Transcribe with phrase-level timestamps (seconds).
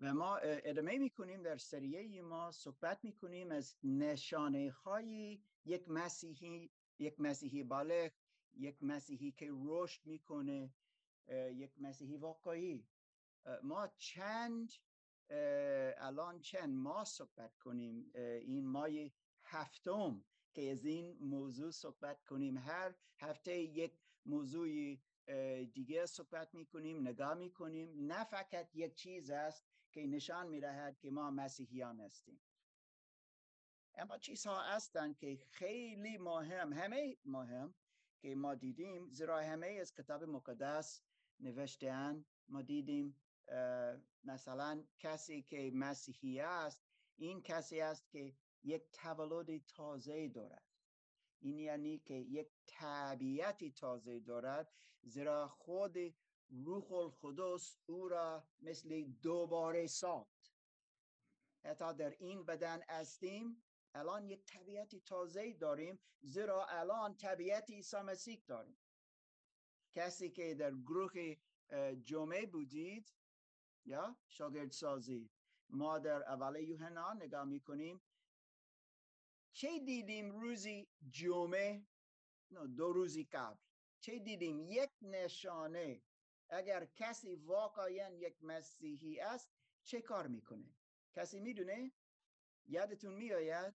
[0.00, 7.20] و ما ادامه می‌کنیم در سریه ما صحبت می‌کنیم از نشانه های یک مسیحی یک
[7.20, 8.12] مسیحی بالغ
[8.54, 10.74] یک مسیحی که رشد می‌کنه
[11.54, 12.86] یک مسیحی واقعی.
[13.62, 14.72] ما چند
[15.98, 18.10] الان چند ماه صحبت کنیم.
[18.14, 18.88] این ماه
[19.42, 22.58] هفتم که از این موضوع صحبت کنیم.
[22.58, 23.92] هر هفته یک
[24.26, 24.96] موضوع
[25.74, 28.06] دیگه صحبت می‌کنیم نگاه می‌کنیم.
[28.12, 32.40] نه فقط یک چیز است که نشان می‌دهد که ما مسیحیان هستیم.
[33.94, 37.74] اما چیزها هستند که خیلی مهم همه مهم
[38.20, 41.02] که ما دیدیم زیرا همه از کتاب مقدس
[41.40, 43.16] نوشتن ما دیدیم
[44.24, 46.82] مثلا کسی که مسیحی است
[47.16, 50.67] این کسی است که یک تولد تازه دارد.
[51.40, 55.96] این یعنی که یک طبیعتی تازه دارد زیرا خود
[56.48, 60.52] روح القدس او را مثل دوباره ساخت.
[61.64, 63.62] حتی در این بدن هستیم
[63.94, 68.78] الان یک طبیعتی تازه داریم زیرا الان طبیعت عیسی مسیح داریم.
[69.94, 71.36] کسی که در گروه
[72.04, 73.14] جمعه بودید
[73.84, 75.30] یا شاگرد سازی
[75.68, 78.00] ما در اول یوحنا نگاه می‌کنیم
[79.58, 81.86] چه دیدیم روزی جمعه؟
[82.76, 83.56] دو روزی قبل.
[84.00, 86.02] چه دیدیم؟ یک نشانه.
[86.48, 89.50] اگر کسی واقعا یک مسیحی است
[89.82, 90.74] چه کار می‌کنه؟
[91.12, 91.92] کسی می‌دونه؟
[92.66, 93.74] یادتون میآید؟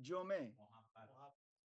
[0.00, 0.56] جمعه.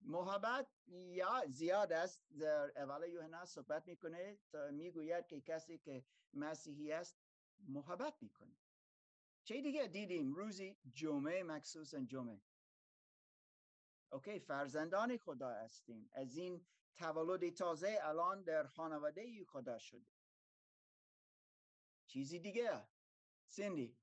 [0.02, 2.24] محبت یا زیاد است.
[2.40, 7.18] در اول یوحنا صحبت می‌کنه تا می‌گوید که کسی که مسیحی است
[7.60, 8.58] محبت می‌کنه.
[9.48, 10.34] چه دیگه؟ دیدیم.
[10.34, 12.42] روزی جمعه مخصوصا جمعه.
[14.12, 16.10] اوکی فرزندان خدا هستیم.
[16.14, 16.66] از این
[16.98, 20.06] تولد تازه الان در خانواده خدا شده.
[22.08, 22.88] چیزی دیگه؟
[23.46, 23.98] سندی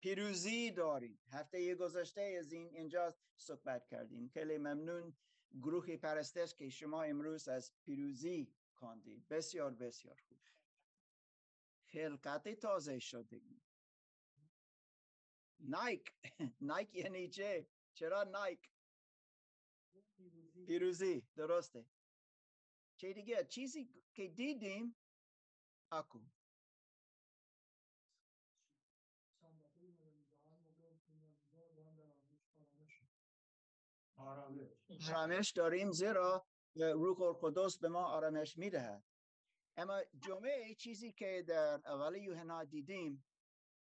[0.00, 1.20] پیروزی داریم.
[1.30, 4.28] هفته گذشته از این اینجا صحبت کردیم.
[4.28, 5.16] خیلی ممنون
[5.52, 9.28] گروه پرستش که شما امروز از پیروزی کندید.
[9.28, 10.40] بسیار بسیار خوب.
[11.84, 13.61] خلقت تازه شده.
[15.62, 16.14] نایک
[16.60, 18.70] نایک یعنی چه چرا نایک
[20.66, 21.20] پیروزی.
[21.36, 21.86] درسته.
[22.96, 24.96] چه دیگه؟ چیزی که دیدیم
[25.92, 26.20] اکو.
[34.16, 35.52] آرامش.
[35.52, 36.46] داریم زیرا
[36.76, 39.04] روح القدس به ما آرامش می‌دهد.
[39.76, 43.24] اما جمعه چیزی که در اول یوحنا دیدیم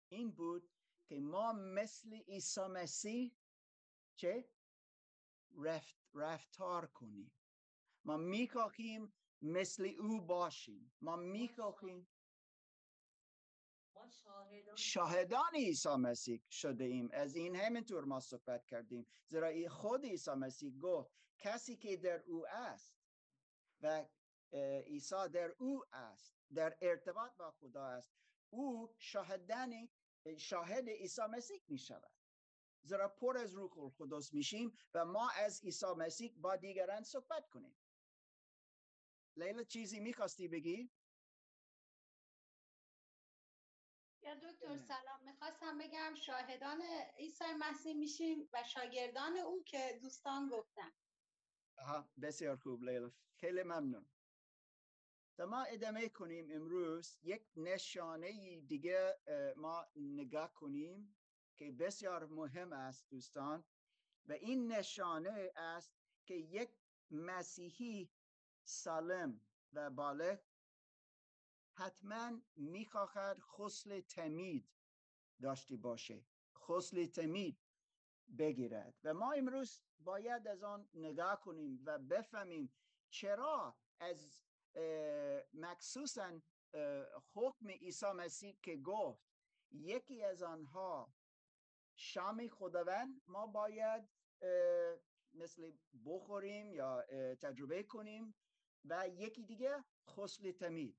[0.09, 0.71] این بود
[1.11, 3.37] که ما مثل عیسی مسیح
[4.17, 4.49] چه؟
[5.59, 7.33] رفت رفتار کنیم.
[8.05, 9.13] ما می‌خواهیم
[9.43, 10.93] مثل او باشیم.
[11.01, 12.09] ما می‌خواهیم
[14.75, 17.09] شاهدان عیسی مسیح شده ایم.
[17.13, 19.07] از این همینطور ما صحبت کردیم.
[19.27, 22.95] زیرا خود عیسی مسیح گفت کسی که در او است
[23.81, 24.07] و
[24.87, 28.13] عیسی در او است در ارتباط با خدا است
[28.51, 29.89] او شاهدان
[30.39, 32.13] شاهد عیسی مسیح می شود
[32.83, 37.77] زیرا پر از روح القدس میشیم و ما از عیسی مسیح با دیگران صحبت کنیم.
[39.37, 40.91] لیلا چیزی می‌خواستی بگی؟
[44.23, 45.25] یا دکتر سلام.
[45.25, 46.83] می‌خواستم بگم شاهدان
[47.19, 50.93] عیسی مسیح میشیم و شاگردان او که دوستان گفتن.
[51.79, 53.13] آها بسیار خوب لیلا.
[53.35, 54.07] خیلی ممنون.
[55.47, 59.19] ما ادامه کنیم امروز یک نشانه دیگه
[59.57, 61.17] ما نگاه کنیم
[61.57, 63.65] که بسیار مهم است دوستان.
[64.27, 65.95] و این نشانه است
[66.27, 66.71] که یک
[67.11, 68.11] مسیحی
[68.65, 69.41] سالم
[69.73, 70.39] و بالغ
[71.73, 74.69] حتما می‌خواهد خسل تمید
[75.43, 76.25] داشته باشه
[76.55, 77.59] خسل تمید
[78.39, 78.95] بگیرد.
[79.05, 82.73] و ما امروز باید از آن نگاه کنیم و بفهمیم
[83.11, 84.50] چرا از
[85.53, 86.41] مخصوصا
[87.35, 89.31] حکم عیسی مسیح که گفت
[89.71, 91.15] یکی از آنها
[91.95, 94.09] شام خداوند ما باید
[95.33, 95.73] مثل
[96.05, 97.03] بخوریم یا
[97.35, 98.35] تجربه کنیم
[98.85, 100.99] و یکی دیگه خسل تمید.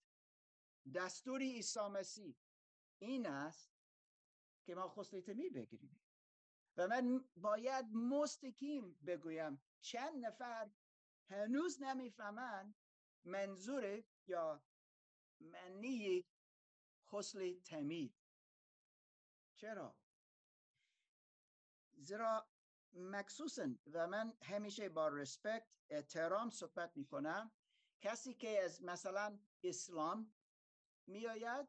[0.95, 2.35] دستوری عیسی مسیح
[2.99, 3.71] این است
[4.65, 6.01] که ما خسل تمید بگیریم.
[6.77, 10.71] و من باید مستقیم بگویم چند نفر
[11.29, 12.75] هنوز نمی‌فهمند
[13.25, 14.63] منظور یا
[15.39, 16.25] معنی
[17.07, 18.15] خسل تمید
[19.55, 19.95] چرا؟
[21.97, 22.47] زیرا
[22.93, 27.51] مخصوصا و من همیشه با رسپکت احترام صحبت می کنم
[28.01, 30.33] کسی که از مثلا اسلام
[31.07, 31.67] میآید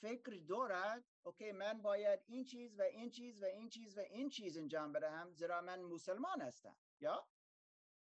[0.00, 4.28] فکر دارد اوکی من باید این چیز و این چیز و این چیز و این
[4.28, 6.76] چیز انجام بدهم زیرا من مسلمان هستم.
[7.00, 7.28] یا؟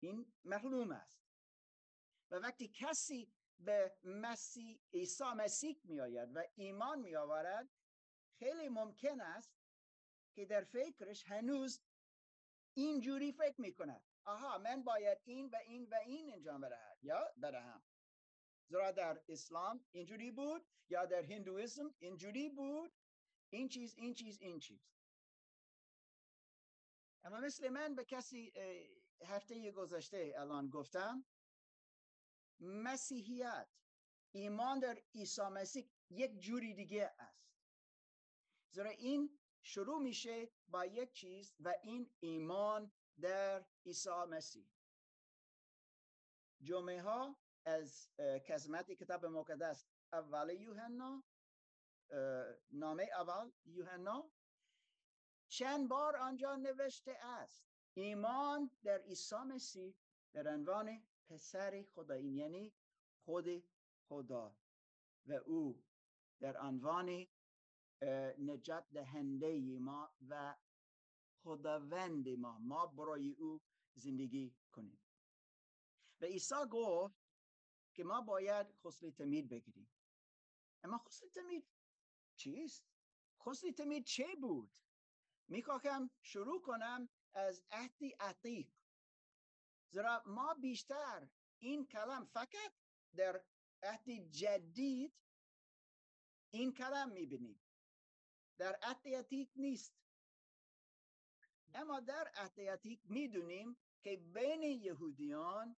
[0.00, 1.27] این معلوم است.
[2.30, 7.68] و وقتی کسی به مسیح عیسی مسیح می آید و ایمان می آورد
[8.38, 9.52] خیلی ممکن است
[10.34, 11.80] که در فکرش هنوز
[12.74, 17.32] اینجوری فکر می کند آها من باید این و این و این انجام بدهم یا
[17.42, 17.82] بدهم.
[18.68, 22.92] زیرا در اسلام اینجوری بود یا در هندویسم اینجوری بود.
[23.50, 24.88] این چیز این چیز این چیز.
[27.24, 28.52] اما مثل من به کسی
[29.24, 31.24] هفته گذشته الان گفتم
[32.60, 33.68] مسیحیت
[34.32, 37.48] ایمان در عیسی مسیح یک جوری دیگه است.
[38.70, 44.68] زیرا این شروع میشه با یک چیز و این ایمان در عیسی مسیح.
[46.62, 48.08] جمعه ها از
[48.46, 51.24] کسمت کتاب مقدس اول یوحنا
[52.70, 54.30] نامه اول یوحنا
[55.48, 57.64] چند بار آنجا نوشته است.
[57.94, 59.94] ایمان در عیسی مسیح
[60.32, 62.72] در عنوان پسر این یعنی
[63.24, 63.46] خود
[64.08, 64.56] خدا
[65.26, 65.84] و او.
[66.40, 67.26] در عنوان
[68.38, 70.56] نجات دهنده ما و
[71.42, 72.58] خداوند ما.
[72.58, 73.60] ما برای او
[73.94, 75.00] زندگی کنیم.
[76.20, 77.20] و عیسی گفت
[77.94, 79.88] که ما باید خسلی تمید بگیریم.
[80.84, 81.66] اما خسلی تمید
[82.36, 82.84] چیست؟
[83.46, 84.70] خسلی تمید چه بود؟
[85.48, 88.77] می‌خواهم شروع کنم از عهد عتیق.
[89.90, 92.72] زیرا ما بیشتر این کلم فقط
[93.16, 93.44] در
[93.82, 95.14] عهد جدید
[96.50, 97.60] این کلم می‌بینیم.
[98.58, 99.94] در عهد عتیق نیست.
[101.74, 105.76] اما در عهد عتیق می‌دونیم که بین یهودیان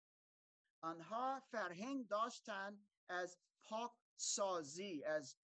[0.80, 5.36] آنها فرهنگ داشتن از پاک سازی از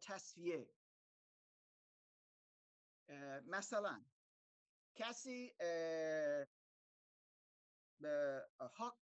[0.00, 0.74] تصفیه.
[3.46, 4.04] مثلا
[4.94, 5.54] کسی
[8.00, 8.98] به حق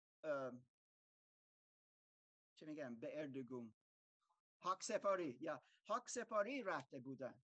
[2.54, 3.74] چه میگم به اردگون
[4.58, 7.42] حق سپاری یا حق سپاری رفته بودن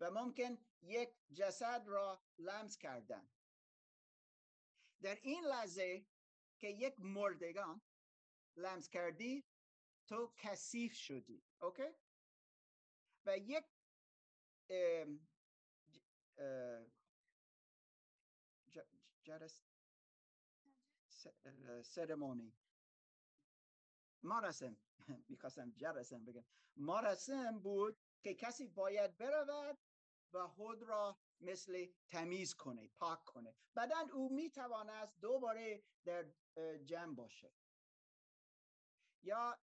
[0.00, 3.30] و ممکن یک جسد را لمس کردن.
[5.02, 6.06] در این لحظه
[6.58, 7.82] که یک مردگان
[8.56, 9.44] لمس کردی
[10.06, 11.88] تو کثیف شدی اوکی؟
[13.26, 13.64] و یک
[19.24, 19.62] جرس
[21.82, 22.52] سرمونی
[24.22, 24.76] مراسم
[25.28, 26.44] می‌خواستم جرسم بگم.
[26.76, 29.78] مراسم بود که کسی باید برود
[30.32, 33.54] و خود را مثل تمیز کنه پاک کنه.
[33.74, 36.26] بعدا او می‌تواند دوباره در
[36.84, 37.52] جمع باشه.
[39.22, 39.58] یا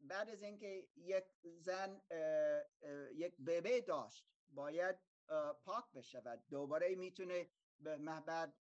[0.00, 2.02] بعد از اینکه یک زن
[3.14, 4.96] یک ببه داشت باید
[5.64, 6.44] پاک بشود.
[6.50, 8.54] دوباره می‌تونه به محبت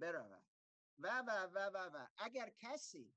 [0.00, 0.49] برود.
[1.02, 2.06] و و و و و.
[2.18, 3.14] اگر کسی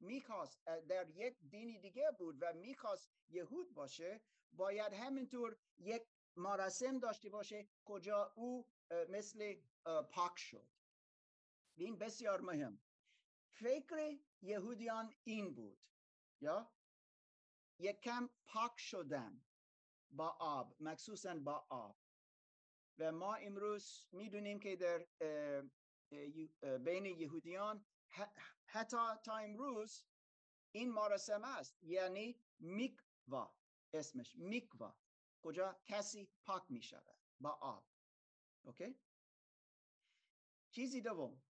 [0.00, 4.20] می‌خواست در یک دینی دیگه بود و می‌خواست یهود باشه
[4.52, 6.02] باید همینطور یک
[6.36, 8.68] مراسم داشته باشه کجا او
[9.08, 9.56] مثل
[10.10, 10.68] پاک شد.
[11.76, 12.80] این بسیار مهم.
[13.50, 15.78] فکر یهودیان این بود
[16.40, 16.72] یا؟
[17.78, 19.44] یک کم پاک شدن
[20.10, 21.98] با آب مخصوصا با آب.
[22.98, 25.06] و ما امروز می‌دونیم که در
[26.84, 27.86] بین یهودیان
[28.66, 30.04] حتی تا امروز
[30.72, 33.56] این مراسم است یعنی میکوا
[33.92, 34.98] اسمش میکوا.
[35.42, 37.88] کجا؟ کسی پاک می شود با آب.
[38.64, 39.00] اوکی؟
[40.70, 41.42] چیزی دوم.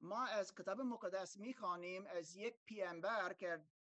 [0.00, 3.32] ما از کتاب مقدس می خوانیم از یک پیامبر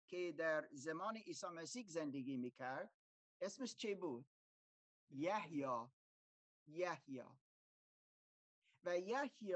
[0.08, 2.96] که در زمان عیسی مسیح زندگی می کرد
[3.42, 4.26] اسمش چه بود؟
[5.10, 5.66] یحیی.
[6.68, 7.45] یحیی.
[8.86, 9.56] و یحیی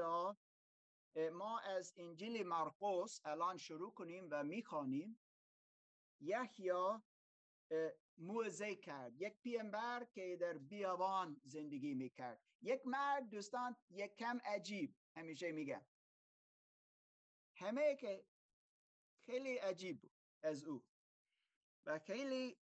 [1.32, 5.20] ما از انجیل مرقس الان شروع کنیم و می‌خوانیم.
[6.20, 6.72] یحیی
[8.18, 9.20] موزه کرد.
[9.20, 12.42] یک پیامبر که در بیابان زندگی می‌کرد.
[12.62, 15.86] یک مرد دوستان یک کم عجیب همیشه میگم
[17.54, 18.24] همه که
[19.20, 20.10] خیلی عجیب
[20.42, 20.84] از او.
[21.86, 22.58] و خیلی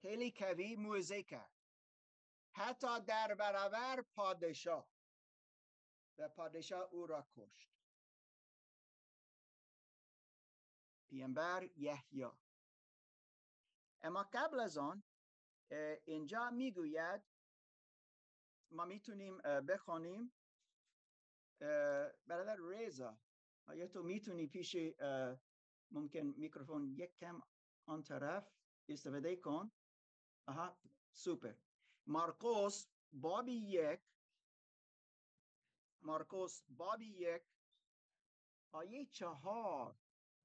[0.00, 1.53] خیلی کوی موزه کرد.
[2.56, 4.88] حتی در برابر پادشاه.
[6.18, 7.70] و پادشاه او را کشت.
[11.08, 12.26] پیامبر یحیی.
[14.02, 15.02] اما قبل از آن
[16.04, 17.22] اینجا می‌گوید
[18.70, 20.32] ما می‌تونیم بخونیم
[22.26, 23.18] برادر ریزا
[23.66, 24.76] آیا تو می‌تونی پیش
[25.90, 27.42] ممکن میکروفون یک کم
[27.86, 28.48] آن طرف
[28.88, 29.72] استفاده کن؟
[30.46, 30.78] آها
[31.12, 31.54] سوپر.
[32.06, 34.00] مارکوس بابی یک
[36.02, 37.42] مارکوس بابی یک
[38.72, 39.96] آیه چهار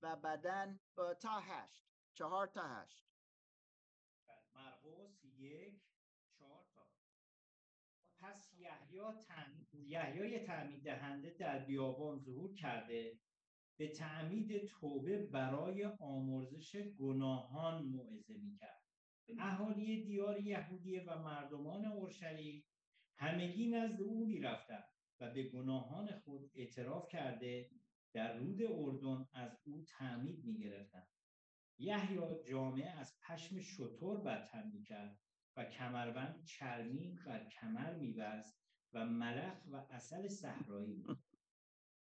[0.01, 0.80] و بدن
[1.22, 3.06] تا هشت چهار تا هشت
[4.56, 5.82] مرقس یک
[6.39, 6.89] چهار تا
[8.20, 8.54] پس
[9.74, 13.20] یحیای تعمید دهنده در بیابان ظهور کرده
[13.78, 18.78] به تعمید توبه برای آمرزش گناهان موعظه می‌کرد.
[19.39, 22.63] اهالی دیار یهودیه و مردمان اورشلیم
[23.17, 27.69] همگی نزد او می‌رفتند و به گناهان خود اعتراف کرده
[28.13, 31.07] در رود اردن از او تعمید می‌گرفتند.
[31.77, 35.19] یحیی جامعه از پشم شطور برتن می‌کرد
[35.57, 38.59] و کمربند چرمی بر کمر میبست
[38.93, 41.05] و ملخ و اصل صحرایی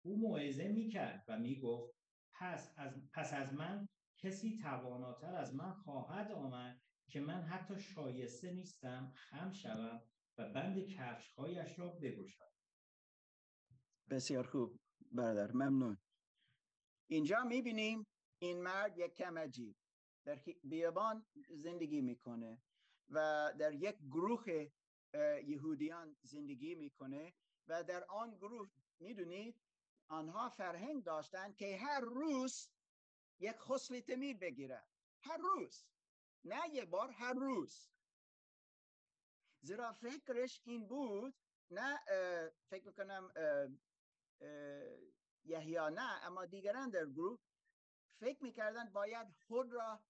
[0.05, 1.95] او موعظه می‌کرد و می‌گفت
[2.33, 8.51] پس از, پس از من کسی تواناتر از من خواهد آمد که من حتی شایسته
[8.51, 10.01] نیستم خم شوم
[10.37, 12.51] و بند کفشهایش را بگشم
[14.09, 14.79] بسیار خوب
[15.11, 15.97] برادر ممنون.
[17.07, 18.07] اینجا می‌بینیم
[18.39, 19.75] این مرد یک کم عجیب.
[20.25, 22.61] در بیابان زندگی می‌کنه
[23.09, 24.71] و در یک گروه
[25.45, 27.33] یهودیان زندگی می‌کنه
[27.67, 28.69] و در آن گروه
[28.99, 29.61] می‌دونید
[30.07, 32.69] آنها فرهنگ داشتند که هر روز
[33.39, 34.83] یک خسل تمیر بگیره
[35.21, 35.85] هر روز.
[36.45, 37.89] نه یک بار هر روز.
[39.61, 41.35] زیرا فکرش این بود
[41.71, 41.99] نه
[42.69, 43.33] فکر کنم
[45.43, 47.39] یحیی نه اما دیگران در گروه
[48.19, 50.03] فکر می‌کردن باید خود را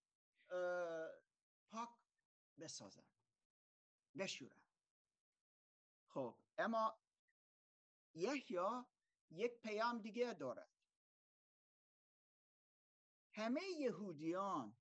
[1.69, 1.89] پاک
[2.59, 3.05] بسازن
[4.17, 4.61] بشورن.
[6.07, 6.99] خب اما
[8.13, 8.59] یحیی
[9.29, 10.69] یک پیام دیگه دارد.
[13.31, 14.77] همه یهودیان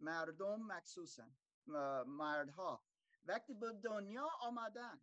[0.00, 1.30] مردم مخصوصا
[2.06, 2.84] مردها.
[3.24, 5.02] وقتی به دنیا آمدن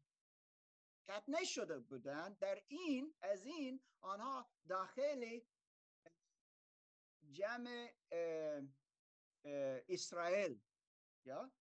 [1.04, 5.40] ختنه شده بودن در این از این آنها داخل
[7.32, 7.94] جمع
[9.90, 10.62] اسرائیل
[11.26, 11.52] یا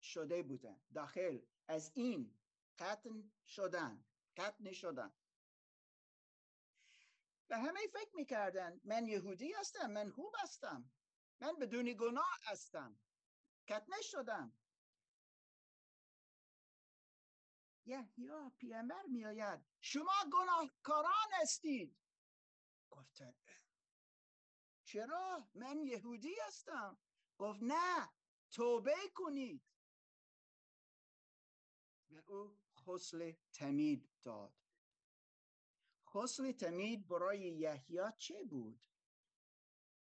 [0.00, 0.80] شده بودن.
[0.94, 2.38] داخل از این
[2.78, 4.04] قتل شدن
[4.36, 5.14] قتل شدن
[7.50, 10.90] و همه فکر می‌کردن من یهودی هستم من خوب هستم.
[11.40, 13.00] من بدون گناه هستم.
[13.66, 14.56] کتنه شدم
[17.86, 19.60] یحیی پیامبر میآید.
[19.80, 21.96] شما گناهکاران هستید.
[22.90, 23.34] گفتن
[24.84, 26.98] چرا؟ من یهودی هستم.
[27.38, 28.10] گفت نه
[28.50, 29.62] توبه کنید.
[32.10, 34.54] و او خسل تمید داد.
[36.06, 38.89] خسل تمید برای یحیی چه بود؟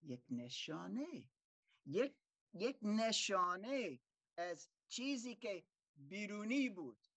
[0.04, 1.30] یک نشانه.
[1.86, 2.16] یک
[2.54, 4.00] یک نشانه
[4.38, 7.08] از چیزی که بیرونی بود.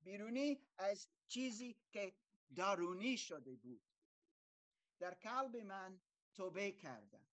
[0.00, 2.14] بیرونی از چیزی که
[2.54, 3.82] درونی شده بود.
[4.98, 6.00] در قلب من
[6.34, 7.26] توبه کردم.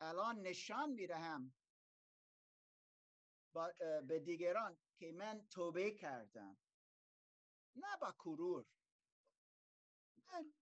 [0.00, 1.54] الان نشان می‌دهم
[4.06, 6.56] به دیگران که من توبه کردم.
[7.76, 8.66] نه با کرور.
[10.26, 10.52] من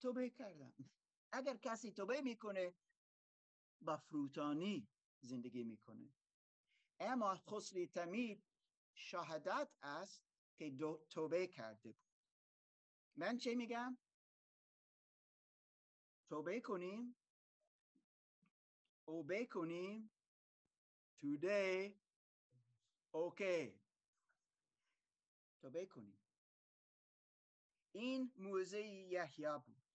[0.00, 0.74] توبه کردم.
[1.32, 2.74] اگر کسی توبه می‌کنه
[3.80, 4.88] با فروتانی
[5.20, 6.12] زندگی می‌کنه.
[7.00, 8.44] اما خسلی تمید
[8.94, 10.22] شهادت است
[10.58, 10.76] که
[11.10, 12.12] توبه کرده بود.
[13.16, 13.98] من چه میگم؟
[16.28, 17.16] توبه کنیم.
[19.04, 20.10] اوبه کنیم.
[21.18, 21.92] Today
[23.10, 23.80] اوکی
[25.60, 26.18] توبه کنیم.
[27.92, 29.85] این موزه یحیی بود.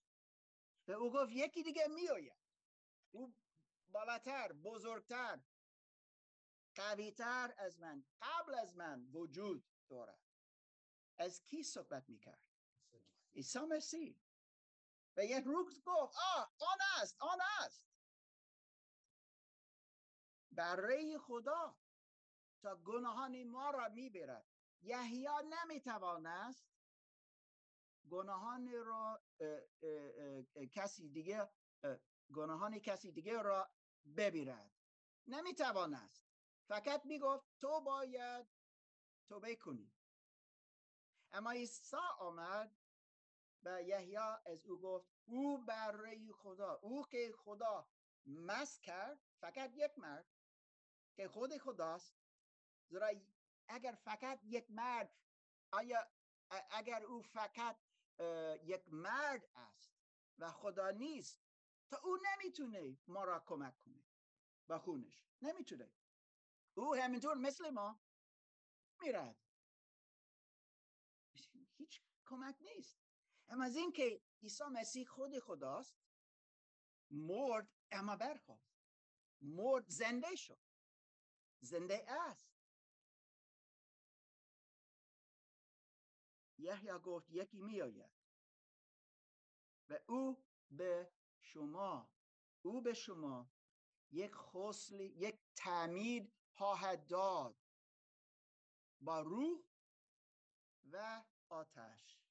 [0.93, 2.37] او گفت یکی دیگه میآید.
[3.11, 3.35] او
[3.89, 5.39] بالاتر بزرگتر
[6.75, 10.21] قویتر از من قبل از من وجود دارد.
[11.17, 12.47] از کی صحبت می‌کرد؟
[13.35, 14.19] عیسی مسیح.
[15.17, 17.87] و یک روز گفت آه آن است آن است.
[20.51, 21.77] برای خدا
[22.61, 24.47] تا گناهان ما را می‌برد.
[24.81, 26.70] یحیی نمی‌توانست
[28.09, 29.23] گناهان را
[30.71, 31.49] کسی دیگه
[32.33, 33.71] گناهان کسی دیگه را
[34.17, 34.71] ببیرد.
[35.27, 36.25] نمی‌توانست.
[36.67, 38.47] فقط می‌گفت تو باید
[39.29, 39.93] توبه کنی.
[41.31, 42.77] اما عیسی آمد
[43.63, 47.89] و یحیی از او گفت او برای خدا او که خدا
[48.25, 50.25] مست کرد فقط یک مرد
[51.15, 52.15] که خود خداست.
[52.89, 53.11] زیرا
[53.67, 55.15] اگر فقط یک مرد
[55.71, 56.07] آیا
[56.69, 57.77] اگر او فقط
[58.63, 59.91] یک مرد است
[60.37, 61.41] و خدا نیست
[61.89, 64.03] تا او نمی‌تونه ما را کمک کنه.
[64.67, 65.91] با خونش نمی‌تونه.
[66.73, 68.01] او همینطور مثل ما
[69.01, 69.37] میرد.
[71.77, 72.99] هیچ کمک نیست.
[73.47, 75.95] اما از اینکه عیسی مسیح خود خداست
[77.11, 78.71] مرد اما برخواست
[79.41, 80.59] مرد زنده شد.
[81.61, 82.50] زنده است.
[86.61, 88.11] یحیی گفت یکی میآید.
[89.89, 92.09] و او به شما
[92.61, 93.51] او به شما
[94.11, 97.55] یک خسلی یک تعمید خواهد داد
[99.01, 99.63] با روح
[100.91, 102.21] و آتش.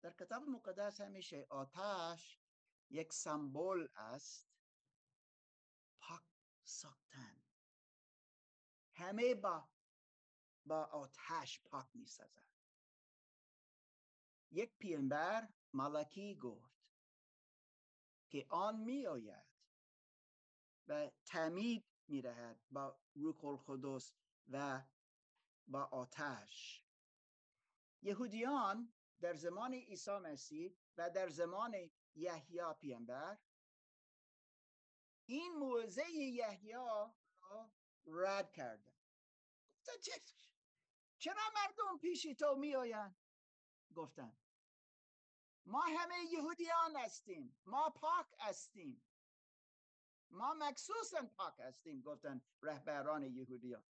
[0.00, 2.40] در کتاب مقدس همیشه آتش
[2.90, 4.48] یک سمبل است.
[5.98, 6.22] پاک
[6.64, 7.42] ساختن.
[8.92, 9.68] همه با
[10.66, 12.53] با آتش پاک می سازد
[14.54, 16.74] یک پیامبر ملکی گفت
[18.30, 19.46] که آن می آید
[20.88, 24.14] و تعمید می دهد با روح القدس
[24.48, 24.82] و
[25.66, 26.84] با آتش.
[28.02, 33.38] یهودیان در زمان عیسی مسیح و در زمان یحیی پیامبر
[35.26, 37.14] این موعظه یحیی را
[38.06, 38.92] رد کردن
[41.18, 43.16] چرا مردم پیشی تو میآیند؟
[43.94, 44.36] گفتن
[45.66, 47.56] ما همه یهودیان هستیم.
[47.66, 49.02] ما پاک هستیم.
[50.30, 53.84] ما مخصوصا پاک هستیم گفتن رهبران یهودیان.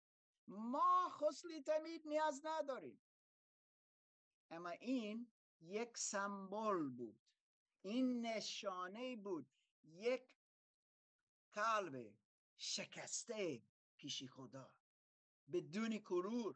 [0.48, 3.00] ما خسلی تمید نیاز نداریم.
[4.50, 7.20] اما این یک سمبل بود.
[7.82, 9.48] این نشانه بود.
[9.84, 10.24] یک
[11.54, 12.14] قلب
[12.58, 13.64] شکسته
[13.98, 14.74] پیشی خدا.
[15.54, 16.56] بدون کرور.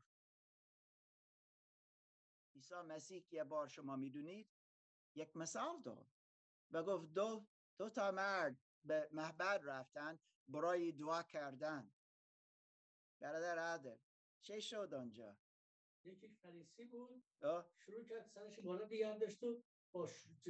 [2.55, 4.56] عیسی مسیح یه بار شما می‌دونید
[5.17, 6.07] یک مثال داد
[6.71, 7.47] و گفت دو
[7.77, 11.91] دو تا مرد به محبت رفتن برای دعا کردن.
[13.21, 13.97] برادر عادل
[14.41, 15.37] چه شد آنجا؟
[16.03, 17.23] یکی فریسی بود.
[17.77, 20.45] شروع کرد سرش بالا دیگر داشت و با چیز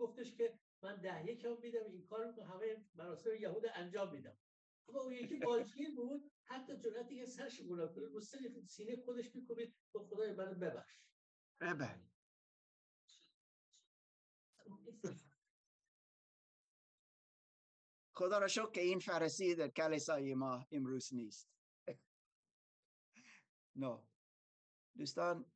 [0.00, 4.38] گفتش که من ده یکم میدم این کار رو همه مراسم یهود انجام میدم.
[4.88, 9.76] اما اون یکی بالگیر بود حتی جرأتی که سرش بالا کنه رو سینه خودش می‌کنید
[9.92, 11.00] تو خدای من ببخش.
[11.60, 12.09] ببخش.
[18.20, 21.48] خدا را شکر که این فرسی در کلیسای ما امروز نیست.
[23.76, 23.98] نه.
[24.96, 25.52] دوستان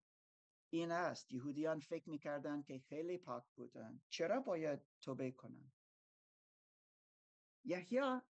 [0.70, 1.32] این است.
[1.32, 4.02] یهودیان فکر می‌کردن که خیلی پاک بودن.
[4.08, 5.72] چرا باید توبه کنن؟
[7.64, 8.20] یحیی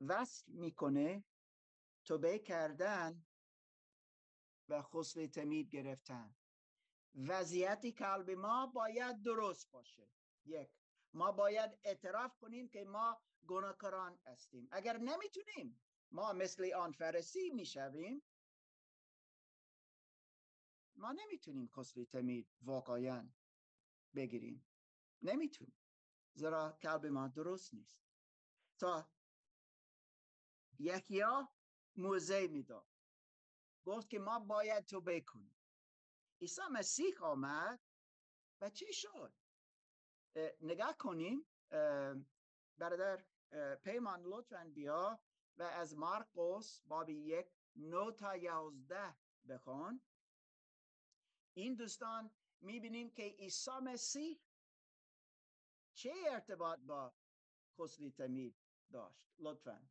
[0.00, 1.24] وصل می‌کنه
[2.04, 3.24] توبه کردن
[4.68, 6.34] و خسل تمید گرفتن.
[7.14, 10.10] وضعیت قلب ما باید درست باشه.
[10.44, 10.70] یک
[11.12, 14.68] ما باید اعتراف کنیم که ما گناهکاران هستیم.
[14.70, 18.22] اگر نمی‌تونیم ما مثل آن فرسی می‌شویم.
[20.96, 23.28] ما نمی‌تونیم خسلی تمید واقعا
[24.14, 24.66] بگیریم.
[25.22, 25.76] نمی‌تونیم.
[26.34, 28.00] زیرا قلب ما درست نیست.
[28.78, 29.10] تا
[30.78, 31.48] یکیا
[31.96, 32.86] موزه می‌داد.
[33.84, 35.56] گفت که ما باید تو بکنیم.
[36.40, 37.80] عیسی مسیح آمد
[38.60, 39.34] و چی شد؟
[40.60, 41.46] نگاه کنیم.
[42.80, 43.24] برادر
[43.74, 45.20] پیمان لطفا بیا
[45.56, 49.16] و از مارکوس باب یک نو تا یازده
[49.48, 50.00] بخون.
[51.54, 54.40] این دوستان می‌بینیم که عیسی مسیح
[55.92, 57.12] چه ارتباط با
[57.78, 58.56] خسلی تمید
[58.92, 59.88] داشت؟ لطفا.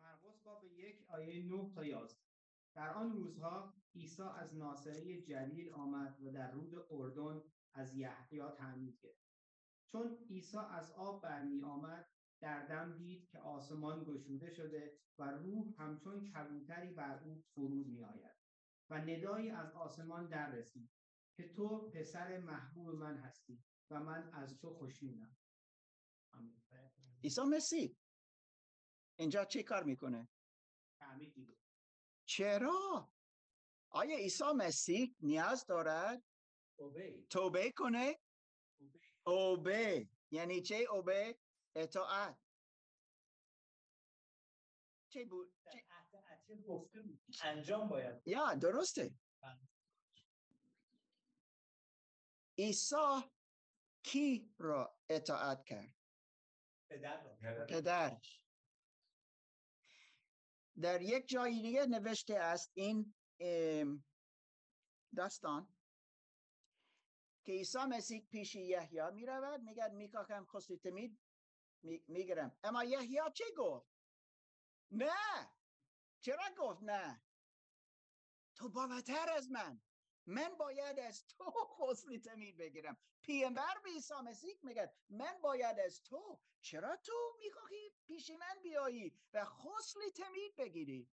[0.00, 2.16] مرقس باب یک آیه 9 تا 11
[2.74, 7.42] در آن روزها عیسی از ناصره جلیل آمد و در رود اردن
[7.72, 9.27] از یحیی تعمید گرفت.
[9.92, 12.08] چون عیسی از آب برمی آمد
[12.40, 18.04] در دم دید که آسمان گشوده شده و روح همچون کبوتری بر او فرود می
[18.04, 18.36] آید
[18.90, 20.90] و ندایی از آسمان در رسید
[21.36, 25.36] که تو پسر محبوب من هستی و من از تو خوشنودم
[27.24, 27.96] عیسی مسیح
[29.18, 30.28] اینجا چه کار می‌کنه؟
[32.24, 33.10] چرا؟
[33.90, 36.22] آیا عیسی مسیح نیاز دارد
[37.30, 38.18] توبه کنه؟
[39.28, 41.38] اوبه یعنی چه اوبه؟
[41.76, 42.38] اطاعت.
[45.08, 45.54] چه بود؟
[47.44, 49.14] انجام باید یا درسته.
[52.58, 53.32] عیسی
[54.02, 55.94] کی را اطاعت کرد؟
[57.68, 58.42] پدرش.
[60.80, 63.14] در یک جای دیگه نوشته است این
[65.16, 65.74] داستان.
[67.48, 71.18] که عیسی مسیح پیش یحیی می رود میگه میکاکم خسلی تمید
[72.08, 73.90] میگرم اما یحیی چه گفت؟
[74.90, 75.50] نه!
[76.20, 77.22] چرا گفت نه؟
[78.54, 79.80] تو بالاتر از من.
[80.26, 82.96] من باید از تو خسلی تمید بگیرم.
[83.22, 86.40] پیامبر به عیسی مسیح میگه من باید از تو.
[86.60, 91.10] چرا تو می‌خواهی پیش من بیایی و خسلی تمید بگیری؟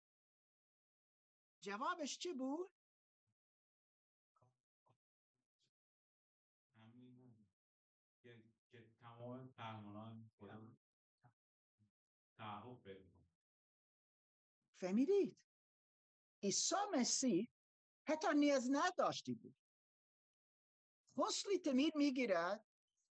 [1.60, 2.77] جوابش چی بود؟
[14.74, 15.36] فهمیدید؟
[16.42, 17.48] عیسی مسیح
[18.06, 19.56] حتی نیاز نداشتی بود.
[21.18, 22.64] خسلی تمید می‌گیرد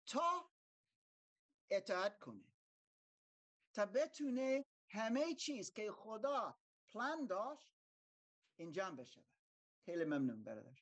[0.05, 0.51] تا
[1.71, 2.53] اطاعت کنه.
[3.73, 7.77] تا بتونه همه چیز که خدا پلان داشت
[8.57, 9.25] انجام بشه.
[9.85, 10.79] خیلی ممنون برادر.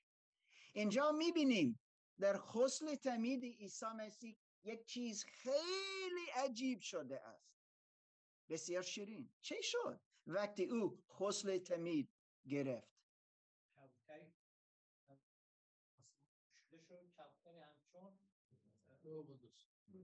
[0.74, 1.80] اینجا می‌بینیم
[2.20, 7.56] در خسل تمید عیسی مسیح یک چیز خیلی عجیب شده است.
[8.50, 9.30] بسیار شیرین.
[9.42, 12.10] چه شد؟ وقتی او خسل تمید
[12.48, 12.96] گرفت.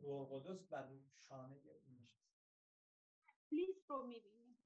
[0.01, 1.61] روح قدس بر شانه
[3.27, 4.59] تسلیس رو می‌بینیم.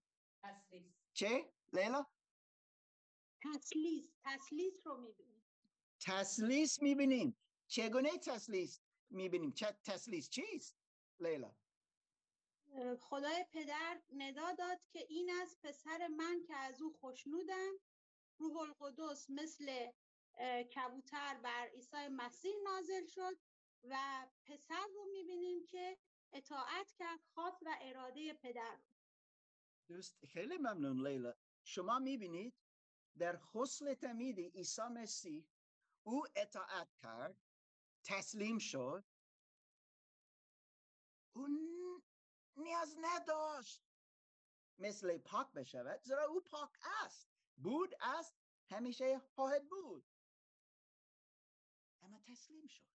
[0.43, 2.05] تسلیس چه؟ لیلا؟
[3.43, 5.43] تسلیس تسلیس رو می‌بینیم.
[5.99, 7.38] تسلیس می‌بینیم.
[7.67, 9.52] چگونه تسلیس؟ می‌بینیم.
[9.52, 10.78] چه تسلیس چیست
[11.20, 11.56] لیلا؟
[13.00, 17.74] خدای پدر ندا داد که این از پسر من که از او خوشنودم
[18.38, 19.91] روح القدس مثل
[20.76, 23.39] کبوتر بر عیسی مسیح نازل شد
[23.84, 25.98] و پسر رو می‌بینیم که
[26.34, 28.80] اطاعت کرد خواست و اراده پدر
[29.88, 31.34] دوست خیلی ممنون لیلا.
[31.63, 32.54] شما می‌بینید
[33.18, 35.48] در خسل تمید عیسی مسیح
[36.04, 37.41] او اطاعت کرد.
[38.06, 39.06] تسلیم شد.
[41.34, 41.48] او
[42.58, 43.84] نیاز نداشت.
[44.78, 46.70] مثل پاک بشود زیرا او پاک
[47.04, 47.30] است.
[47.58, 48.36] بود است
[48.70, 50.06] همیشه خواهد بود.
[52.02, 52.86] اما تسلیم شد.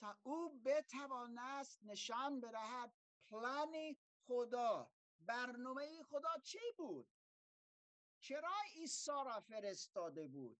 [0.00, 2.94] تا او بتوانست نشان بدهد
[3.30, 4.90] پلان خدا
[5.20, 7.08] برنامه خدا چی بود؟
[8.20, 10.58] چرا عیسی را فرستاده بود؟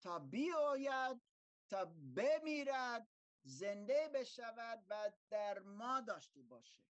[0.00, 1.31] تا بیاید
[1.72, 1.84] تا
[2.16, 3.08] بمیرد
[3.42, 6.82] زنده بشود و در ما داشته باشه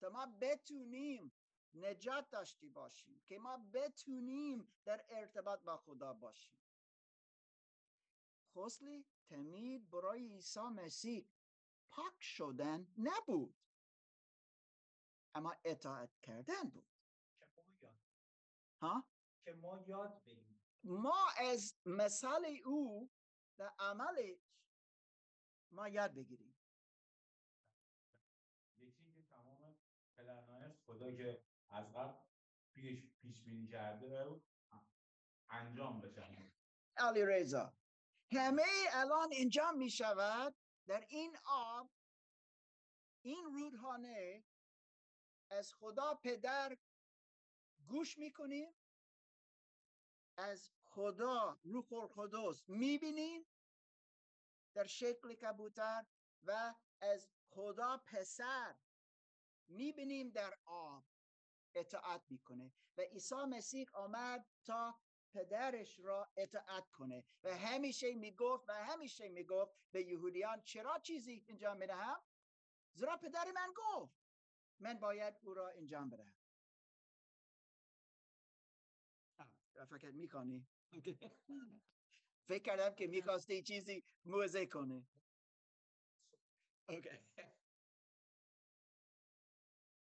[0.00, 1.32] تا ما بتونیم
[1.74, 3.22] نجات داشتی باشیم.
[3.26, 6.58] که ما بتونیم در ارتباط با خدا باشیم.
[8.54, 11.26] خسلی تمید برای عیسی مسیح
[11.90, 13.56] پاک شدن نبود.
[15.34, 16.88] اما اطاعت کردن بود.
[18.80, 19.04] ها؟
[19.44, 20.60] که ما یاد بگیریم.
[20.84, 23.10] ما از مثال او
[23.58, 24.36] در عمل
[25.72, 26.54] ما یاد بگیریم.
[28.78, 29.76] یکی که تمام
[30.16, 32.18] پلنهای خدا که از قبل
[32.74, 34.42] پیش پیش بینی کرده رو
[35.50, 36.52] انجام بشن
[36.96, 37.74] علی رضا
[38.32, 38.62] همه
[38.92, 40.54] الان انجام می شود
[40.86, 41.90] در این آب
[43.24, 44.44] این رودخانه
[45.50, 46.78] از خدا پدر
[47.86, 48.74] گوش می‌کنیم؟
[50.36, 52.68] از خدا روح القدس.
[52.68, 53.46] می‌بینیم
[54.74, 56.06] در شکل کبوتر
[56.42, 58.76] و از خدا پسر.
[59.68, 61.04] می‌بینیم در آب
[61.74, 65.00] اطاعت می‌کنه و عیسی مسیح آمد تا
[65.34, 71.76] پدرش را اطاعت کنه و همیشه می‌گفت و همیشه می‌گفت به یهودیان چرا چیزی انجام
[71.76, 72.22] می‌دهم
[72.94, 74.14] زیرا پدر من گفت
[74.80, 76.34] من باید او را انجام بدهم.
[79.90, 80.66] فکر می‌کنی
[82.48, 85.06] فکر کردم که می‌خواستی چیزی موزه کنه.
[86.88, 87.18] اوکی.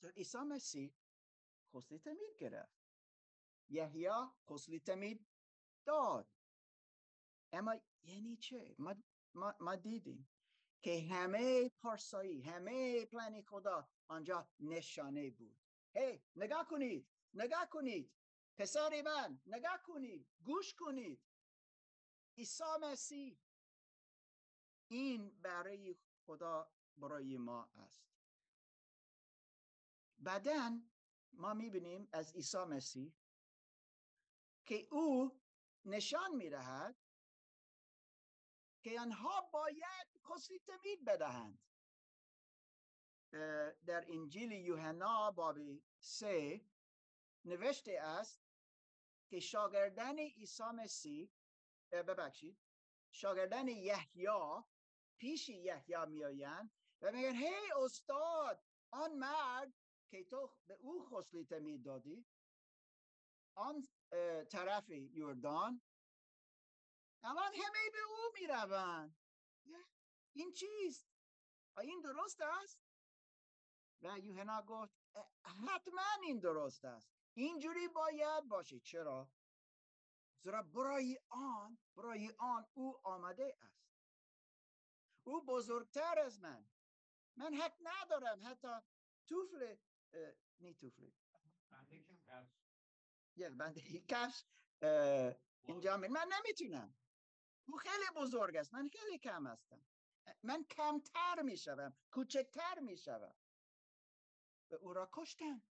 [0.00, 0.94] تو عیسی مسیح
[1.74, 2.84] خسلی تمید گرفت.
[3.68, 4.08] یحیی
[4.50, 5.26] خسلی تمید
[5.86, 6.28] داد.
[7.52, 8.94] اما یعنی چه؟ ما,
[9.34, 10.28] ما, ما دیدیم
[10.82, 15.56] که همه پارسایی همه پلان خدا آنجا نشانه بود.
[15.94, 18.10] هی نگاه کنید نگاه کنید.
[18.58, 21.20] پسر من نگاه کنید گوش کنید.
[22.36, 23.38] عیسی مسیح
[24.88, 28.04] این برای خدا برای ما است.
[30.18, 30.80] بعدا
[31.32, 33.14] ما می‌بینیم از عیسی مسیح
[34.64, 35.40] که او
[35.84, 36.96] نشان می‌دهد
[38.82, 41.58] که آنها باید خصی تمید بدهند.
[43.86, 45.58] در انجیل یوحنا باب
[45.98, 46.66] سه
[47.44, 48.43] نوشته است
[49.34, 51.30] که شاگردان عیسی مسیح
[51.92, 52.58] ببخشید
[53.10, 54.62] شاگردان یحیی
[55.18, 56.70] پیش یحیی میآیند
[57.02, 59.74] و میگن هی استاد آن مرد
[60.10, 62.26] که تو به او خسلی تمید دادی
[63.54, 63.88] آن
[64.50, 65.82] طرف یوردان
[67.22, 69.16] الان همه به او می‌روند.
[70.32, 71.08] این چیست؟
[71.78, 72.80] این درست است؟
[74.02, 74.94] و یوهنا گفت
[75.44, 77.23] حتما این درست است.
[77.34, 78.80] اینجوری باید باشه.
[78.80, 79.30] چرا؟
[80.42, 83.84] زیرا برای آن برای آن او آمده است.
[85.26, 86.68] او بزرگتر از من.
[87.36, 88.40] من حق ندارم.
[88.44, 88.68] حتی
[89.26, 89.76] توفل
[90.60, 91.10] نی توفل.
[93.36, 94.44] یک بنده کفش
[95.62, 96.94] اینجا من نمی‌تونم.
[97.68, 98.74] او خیلی بزرگ است.
[98.74, 99.86] من خیلی کم هستم.
[100.42, 103.34] من کمتر می‌شوم کوچکتر می‌شوم.
[104.70, 105.62] و او را کشتم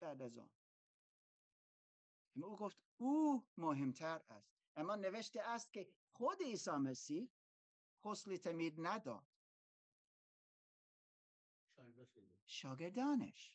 [0.00, 0.50] بعد از آن.
[2.42, 4.52] او گفت او مهمتر است.
[4.76, 7.30] اما نوشته است که خود عیسی مسیح
[8.04, 9.26] خسل تمید نداد.
[12.46, 13.52] شاگردانش.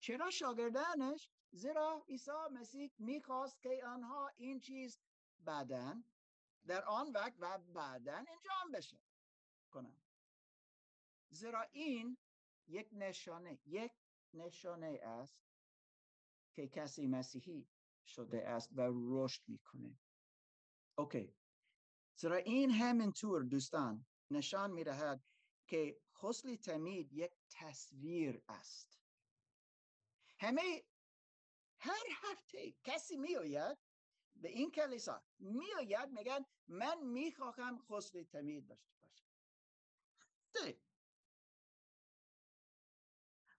[0.00, 5.00] چرا شاگردانش؟ زیرا عیسی مسیح می‌خواست که آنها این چیز
[5.38, 6.02] بعدا
[6.66, 9.00] در آن وقت و بعدا انجام بشه.
[9.70, 10.02] کنم.
[11.30, 12.16] زیرا این
[12.66, 13.92] یک نشانه یک
[14.34, 15.49] نشانه است
[16.60, 17.68] که کسی مسیحی
[18.06, 19.98] شده است و رشد می‌کنه.
[20.98, 21.34] اوکی
[22.16, 25.24] زیرا این همینطور دوستان نشان می‌دهد
[25.66, 29.00] که خسل تمید یک تصویر است.
[30.38, 30.84] همه
[31.78, 33.78] هر هفته کسی میآید
[34.36, 39.26] به این کلیسا میآید میگن من می‌خواهم خسل تمید داشته باشم.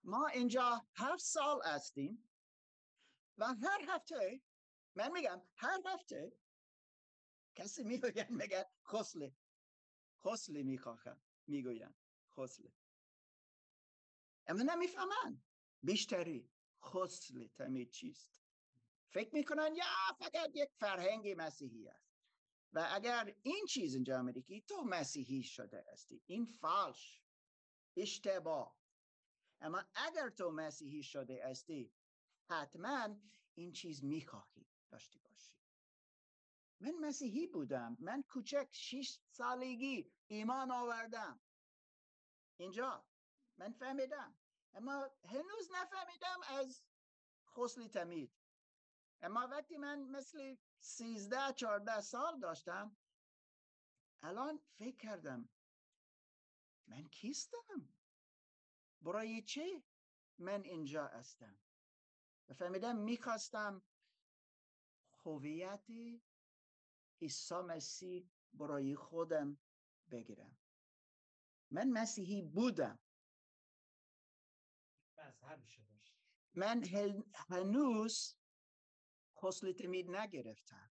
[0.04, 2.31] ما اینجا هفت سال هستیم.
[3.42, 4.42] و هر هفته
[4.94, 6.32] من میگم هر هفته
[7.54, 9.36] کسی می‌گوید میگه خسله.
[10.24, 11.94] خسله می‌خواهم می‌گوین
[12.36, 12.72] خسله.
[14.46, 15.42] اما نمی‌فهمن.
[15.82, 16.50] بیشتری
[16.84, 18.42] خسل تمید چیست؟
[19.12, 19.84] فکر می‌کنن یا
[20.18, 22.12] فقط یک فرهنگ مسیحی است.
[22.72, 26.22] و اگر این چیز اینجا که تو مسیحی شده هستی.
[26.26, 27.22] این فالش
[27.96, 28.76] اشتباه.
[29.60, 31.92] اما اگر تو مسیحی شده هستی
[32.50, 33.16] حتما
[33.54, 35.52] این چیز می‌خواهی داشته باشی.
[36.80, 37.96] من مسیحی بودم.
[38.00, 41.40] من کوچک شیش سالگی ایمان آوردم.
[42.56, 43.04] اینجا.
[43.58, 44.34] من فهمیدم.
[44.74, 46.82] اما هنوز نفهمیدم از
[47.46, 48.32] خسلی تمید
[49.22, 52.96] اما وقتی من مثل سیزده چارده سال داشتم
[54.22, 55.48] الان فکر کردم
[56.86, 57.94] من کیستم؟
[59.02, 59.82] برای چه
[60.38, 61.58] من اینجا هستم؟
[62.52, 63.82] فهمیدم می‌خواستم
[65.24, 65.86] هویت
[67.22, 69.58] عیسی مسیح برای خودم
[70.10, 70.58] بگیرم.
[71.70, 72.98] من مسیحی بودم.
[76.54, 76.84] من
[77.34, 78.36] هنوز
[79.36, 80.90] خسل تمید نگرفتم.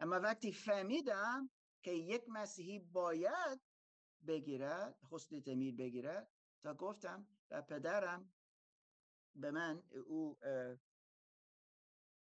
[0.00, 1.50] اما وقتی فهمیدم
[1.82, 3.60] که یک مسیحی باید
[4.26, 6.30] بگیرد خسل تمید بگیرد
[6.62, 8.33] تا گفتم و پدرم
[9.34, 10.38] به من او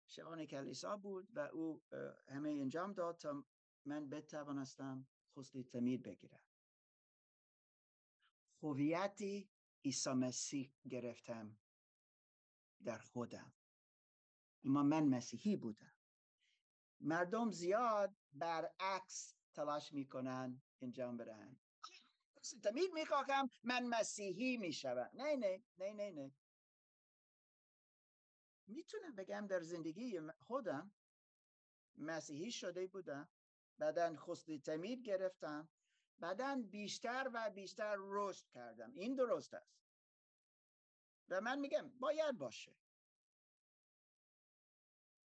[0.07, 1.83] شبان کلیسا بود و او
[2.27, 3.45] همه انجام داد تا
[3.85, 6.43] من بتوانستم خسل تمید بگیرم.
[8.63, 9.49] هویتی
[9.85, 11.57] عیسی مسیح گرفتم
[12.85, 13.53] در خودم.
[14.63, 15.93] اما من مسیحی بودم.
[16.99, 21.59] مردم زیاد برعکس تلاش می‌کنن انجام بدن.
[22.63, 25.09] تمید می‌خواهم من مسیحی می‌شوم.
[25.13, 26.31] نه نه نه نه نه.
[28.67, 30.91] می‌تونم بگم در زندگی خودم
[31.97, 33.29] مسیحی شده بودم
[33.77, 35.69] بعدا خسلی تمید گرفتم
[36.19, 38.93] بعدا بیشتر و بیشتر رشد کردم.
[38.93, 39.75] این درست است.
[41.29, 42.75] و من میگم باید باشه.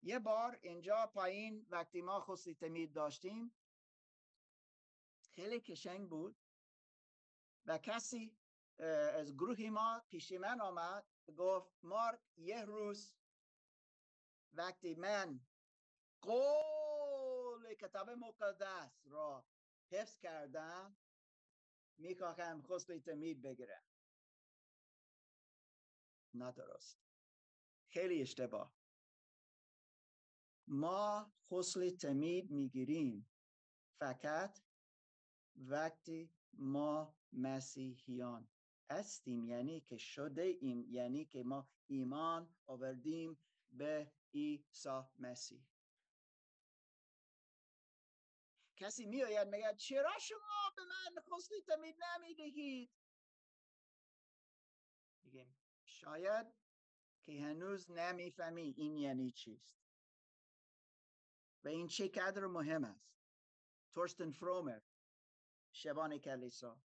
[0.02, 3.54] یه بار اینجا پایین وقتی ما خسلی تمید داشتیم
[5.30, 6.36] خیلی کشنگ بود
[7.66, 8.36] و کسی
[8.78, 13.14] از گروه ما پیش من آمد گفت مارک یه روز
[14.58, 15.40] وقتی من
[16.22, 19.46] قول کتاب مقدس را
[19.92, 20.96] حفظ کردم
[21.98, 23.82] می‌خواهم خسل تمید بگیرم.
[26.34, 27.00] ندرست
[27.88, 28.74] خیلی اشتباه.
[30.66, 33.30] ما خسل تمید می‌گیریم
[34.00, 34.58] فقط
[35.56, 38.48] وقتی ما مسیحیان
[38.90, 43.38] هستیم یعنی که شده ایم یعنی که ما ایمان آوردیم
[43.70, 45.66] به عیسی مسیح.
[48.76, 52.90] کسی میآید میگه چرا شما به من خسلی تمید نمی‌دهید؟
[55.24, 56.46] میگیم شاید
[57.22, 59.78] که هنوز نمی‌فهمی این یعنی چیست.
[61.64, 63.18] و این چه قدر مهم است.
[63.92, 64.80] تورستن فرومر
[65.72, 66.80] شبان کلیسا.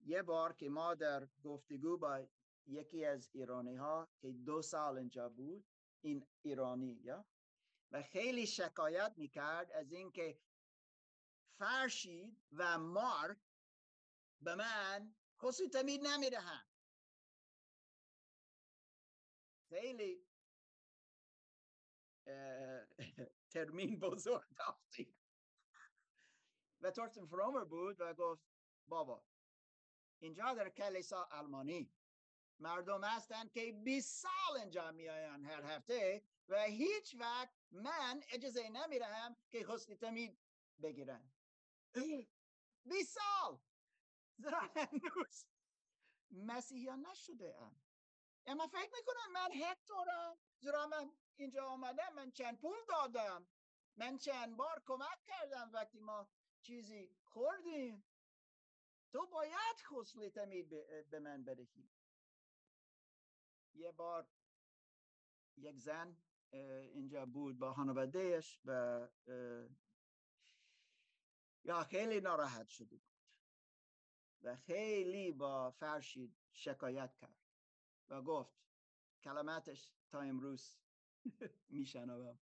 [0.00, 2.28] یه بار که ما در گفتگو با
[2.66, 5.73] یکی از ایرانی ها که دو سال اینجا بود
[6.04, 7.24] این ایرانی یا؟
[7.90, 10.40] و خیلی شکایت می‌کرد از اینکه
[11.58, 13.38] فرشید و مارک
[14.40, 16.68] به من خصوصی تمید نمی‌دهند.
[19.68, 20.26] خیلی
[23.52, 25.14] ترمین بزرگ داشتی
[26.80, 28.44] و تورتن فرومر بود و گفت
[28.88, 29.24] بابا
[30.18, 31.92] اینجا در کلیسا آلمانی
[32.58, 39.36] مردم هستند که 20 سال اینجا میآیند هر هفته و هیچ وقت من اجازه نمی‌دهم
[39.50, 40.38] که حسن تمید
[40.82, 41.32] بگیرن.
[42.90, 43.58] 20 سال!
[44.36, 45.46] زرا هنوز
[46.30, 47.82] مسیحیان نشده ام
[48.46, 49.50] اما فکر می‌کنم من
[49.88, 53.48] دارم زیرا من اینجا آمدم من چند پول دادم.
[53.96, 56.28] من چند بار کمک کردم وقتی ما
[56.60, 58.04] چیزی خوردیم.
[59.12, 60.68] تو باید خسلی تمید
[61.10, 61.88] به من بدهی
[63.74, 64.28] یه بار
[65.56, 66.16] یک زن
[66.52, 69.08] اینجا بود با خانوادهش و
[71.64, 73.00] یا خیلی ناراحت شده
[74.42, 77.36] و خیلی با فرشید شکایت کرد
[78.08, 78.54] و گفت
[79.22, 80.78] کلماتش تا امروز
[81.68, 82.38] میشنوم.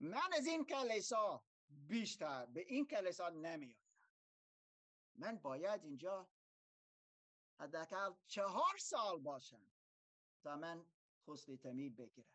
[0.00, 3.84] من از این کلیسا بیشتر به این کلیسا نمیآیم.
[5.14, 6.28] من باید اینجا
[7.58, 9.66] حداقل چهار سال باشم
[10.42, 10.86] تا من
[11.26, 12.34] خسل تمید بگیرم.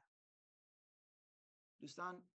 [1.79, 2.29] دوستان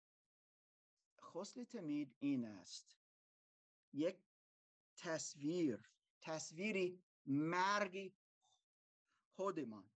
[1.21, 2.99] خسل تمید این است.
[3.93, 4.19] یک
[4.97, 5.91] تصویر
[6.21, 8.15] تصویری مرگی
[9.37, 9.91] خودمان.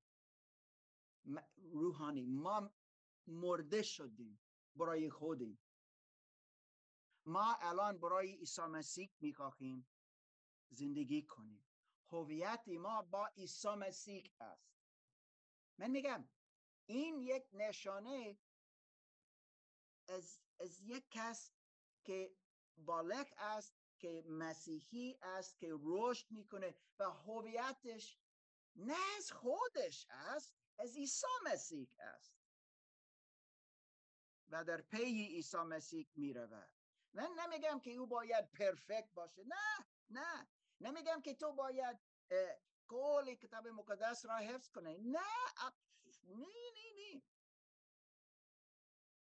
[1.57, 2.27] روحانی.
[2.27, 2.71] ما
[3.27, 4.41] مرده شدیم
[4.77, 5.59] برای خودیم.
[7.27, 9.87] ما الان برای عیسی مسیح می‌خواهیم
[10.71, 11.66] زندگی کنیم.
[12.13, 14.77] هویت ما با عیسی مسیح است.
[15.79, 16.29] من میگم
[16.87, 18.39] این یک نشانه
[20.09, 21.53] از, از یک کس
[22.05, 22.37] که
[22.77, 28.19] بالغ است که مسیحی است که رشد می‌کنه و هویتش
[28.77, 32.37] نه از خودش است از عیسی مسیح است.
[34.49, 36.71] و در پی عیسی مسیح می‌رود.
[37.13, 39.45] من نمیگم که او باید پرفکت باشه.
[39.45, 40.49] نه نه.
[40.81, 41.99] نمیگم که تو باید
[42.89, 45.19] کل کتاب مقدس را حفظ کنه نه
[46.05, 47.23] نه نه نه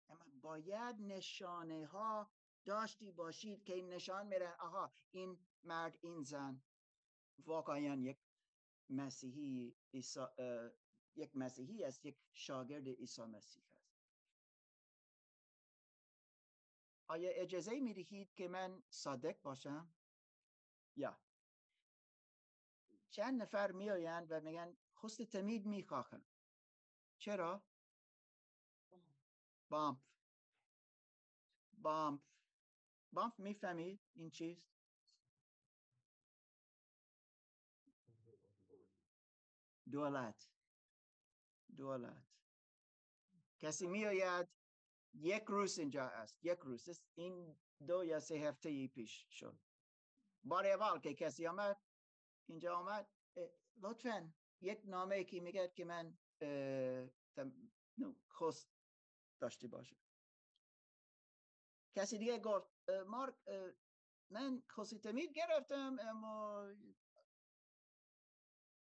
[0.08, 2.30] اما باید نشانه ها
[2.64, 4.56] داشتی باشید که این نشان میره.
[4.58, 6.62] آها این مرد این زن.
[7.38, 8.18] واقعا یک
[8.90, 10.34] مسیحی ایسا،
[11.16, 13.86] یک مسیحی است یک شاگرد عیسی مسیح است.
[17.08, 19.94] آیا اجازه می دهید که من صادق باشم؟
[20.96, 21.20] یا
[23.16, 26.24] چند نفر میآیند و میگن خست تمید می‌خواهم.
[27.18, 27.64] چرا؟
[29.68, 30.00] بامپ
[31.72, 32.22] بامپ
[33.12, 34.68] بامپ می‌فهمید این چیز؟
[39.90, 40.48] دولت.
[41.76, 42.24] دولت.
[43.58, 44.48] کسی میآید
[45.14, 46.44] یک روز اینجا است.
[46.44, 47.04] یک روز است.
[47.14, 49.58] این دو یا سه هفته پیش شد.
[50.44, 51.85] بار اول که کسی آمد
[52.46, 53.08] اینجا آمد.
[53.76, 56.18] لطفا یک نامه که میگه که من
[58.32, 58.70] خست
[59.40, 59.96] داشته باشه
[61.94, 63.34] کسی دیگه گفت مارک
[64.30, 66.66] من خصی تمید گرفتم اما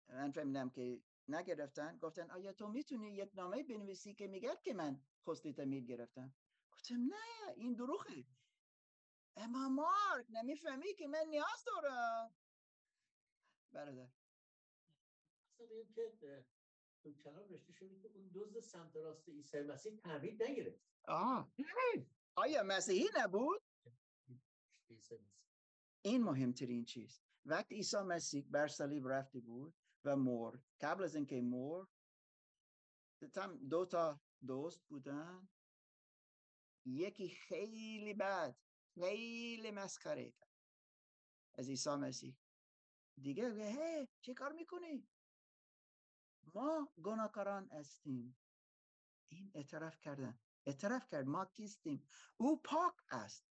[0.08, 1.98] من فهمیدم که نگرفتن.
[1.98, 6.34] گفتن آیا تو می‌تونی یک نامه بنویسی که میگه که من خستی تمید گرفتم؟
[6.72, 8.24] گفتم نه این دروغه.
[9.36, 12.34] اما مارک نمی‌فهمی که من نیاز دارم.
[13.78, 14.08] برادر.
[15.60, 15.66] اصلا
[16.20, 16.46] که
[17.02, 20.80] تو کلام رشته شده که اون دوز سمت راست عیسی مسیح تعمید نگرفت.
[21.08, 21.52] آه
[22.34, 23.62] آیا مسیحی نبود؟
[26.02, 27.22] این مهمترین چیز.
[27.44, 29.74] وقتی عیسی مسیح بر صلیب رفته بود
[30.04, 31.88] و مرد قبل از اینکه مرد
[33.34, 35.48] تم دو تا دوست بودن.
[36.84, 38.56] یکی خیلی بد
[38.94, 40.52] خیلی مسخره کرد
[41.54, 42.36] از عیسی مسیح.
[43.22, 45.08] دیگه هی چه کار می‌کنی؟
[46.54, 48.38] ما گناهکاران هستیم.
[49.28, 50.38] این اعتراف کردن.
[50.66, 51.26] اعتراف کرد.
[51.26, 53.46] ما کیستیم؟ او پاک است.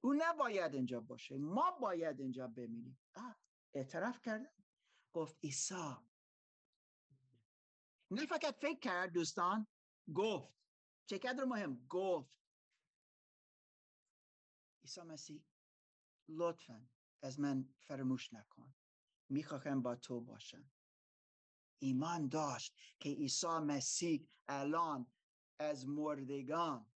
[0.00, 1.38] او نباید اینجا باشه.
[1.38, 2.98] ما باید اینجا بمینیم
[3.74, 4.54] اعتراف کرد
[5.12, 5.96] گفت عیسی.
[8.10, 9.66] نه فقط فکر کرد دوستان
[10.14, 10.54] گفت.
[11.06, 12.40] چقدر مهم؟ گفت.
[14.82, 15.44] عیسی مسیح.
[16.28, 16.88] لطفا.
[17.24, 18.74] از من فراموش نکن.
[19.28, 20.70] می‌خواهم با تو باشم.
[21.78, 25.12] ایمان داشت که عیسی مسیح الان
[25.58, 26.92] از مردگان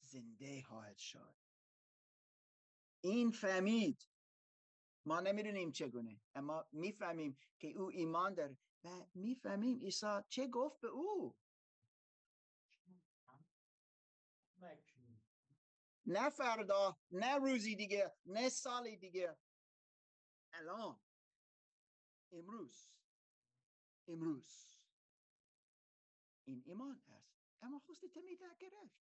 [0.00, 1.34] زنده خواهد شد.
[3.00, 4.08] این فهمید.
[5.06, 10.88] ما نمی‌دونیم چگونه اما می‌فهمیم که او ایمان داره و می‌فهمیم عیسی چه گفت به
[10.88, 11.36] او.
[16.06, 19.38] نه فردا نه روزی دیگه نه سالی دیگه.
[20.52, 21.00] الان.
[22.32, 22.88] امروز.
[24.08, 24.66] امروز.
[26.44, 29.04] این ایمان است اما خست تمید گرفت.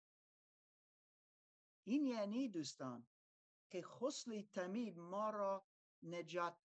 [1.84, 3.06] این یعنی دوستان
[3.70, 5.66] که خسل تمید ما را
[6.02, 6.58] نجات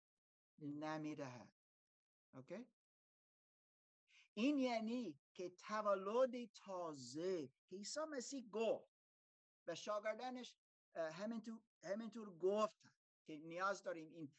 [0.59, 1.53] نمی‌دهد.
[2.35, 2.66] اوکی؟
[4.35, 8.97] این یعنی که تولد تازه که عیسی مسیح گفت.
[9.69, 10.55] و شاگردانش
[10.95, 12.91] همینطور, همینطور گفت
[13.27, 14.33] که نیاز داریم این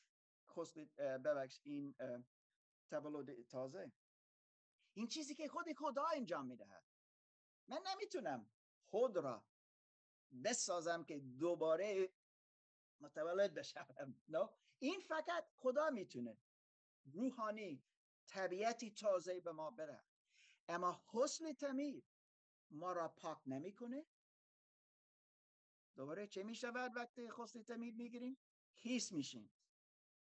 [0.50, 0.86] خسل
[1.18, 1.96] ببخش این
[2.90, 3.92] تولد تازه.
[4.94, 6.84] این چیزی که خود خدا انجام می‌دهد.
[7.68, 8.50] من نمی‌تونم
[8.90, 9.46] خود را
[10.44, 12.10] بسازم که دوباره
[13.02, 13.88] متولد بشم
[14.30, 14.50] نه؟
[14.80, 16.38] این فقط خدا می‌تونه.
[17.06, 17.84] روحانی
[18.28, 20.04] طبیعتی تازه به ما بره
[20.68, 22.06] اما حسن تمید
[22.72, 24.06] ما را پاک نمی‌کنه.
[25.96, 28.38] دوباره چه می شود وقتی حسن تمید می‌گیریم؟
[28.74, 29.52] هیس میشیم.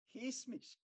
[0.08, 0.82] هیس میشیم.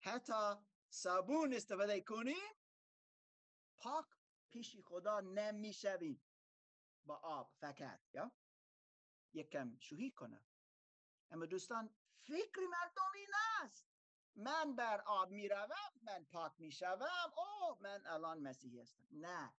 [0.00, 0.54] حتی
[0.88, 2.54] صابون استفاده کنیم
[3.78, 4.06] پاک
[4.50, 6.22] پیش خدا نمی‌شویم.
[7.06, 8.32] با آب فقط یا؟
[9.32, 10.44] یکم شوهی کنم.
[11.30, 13.30] اما دوستان فکر مردم این
[13.62, 13.86] است.
[14.36, 17.32] من بر آب می‌روم من پاک می‌شوم.
[17.36, 19.06] او من الان مسیحی هستم.
[19.10, 19.54] نه.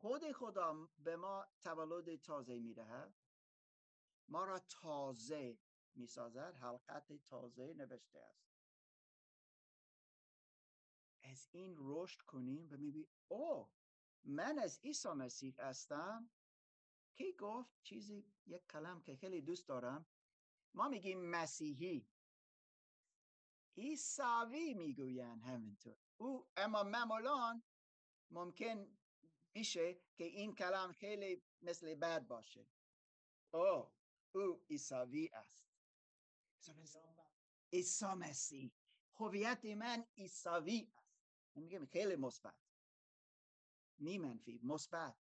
[0.00, 3.14] خود خدا به ما تولد تازه می‌دهد.
[4.28, 5.58] ما را تازه
[5.94, 6.56] می‌سازد.
[6.56, 8.54] حلقت تازه نوشته است.
[11.22, 13.70] از این رشد کنیم و می‌بینیم او
[14.24, 16.30] من از عیسی مسیح هستم.
[17.14, 20.06] کی گفت چیزی؟ یک کلم که خیلی دوست دارم.
[20.74, 22.08] ما میگیم مسیحی.
[23.76, 25.96] عیساوی می‌گوین همینطور.
[26.16, 27.62] او اما معمولا
[28.30, 28.98] ممکن
[29.54, 32.66] میشه که این کلم خیلی مثل بد باشه.
[33.50, 33.92] او
[34.32, 35.64] او عیساوی است.
[37.72, 38.72] عیسی مسیح.
[39.14, 41.24] هویت من عیساوی است.
[41.54, 42.54] میگم خیلی مثبت.
[43.98, 45.16] نی منفی مثبت.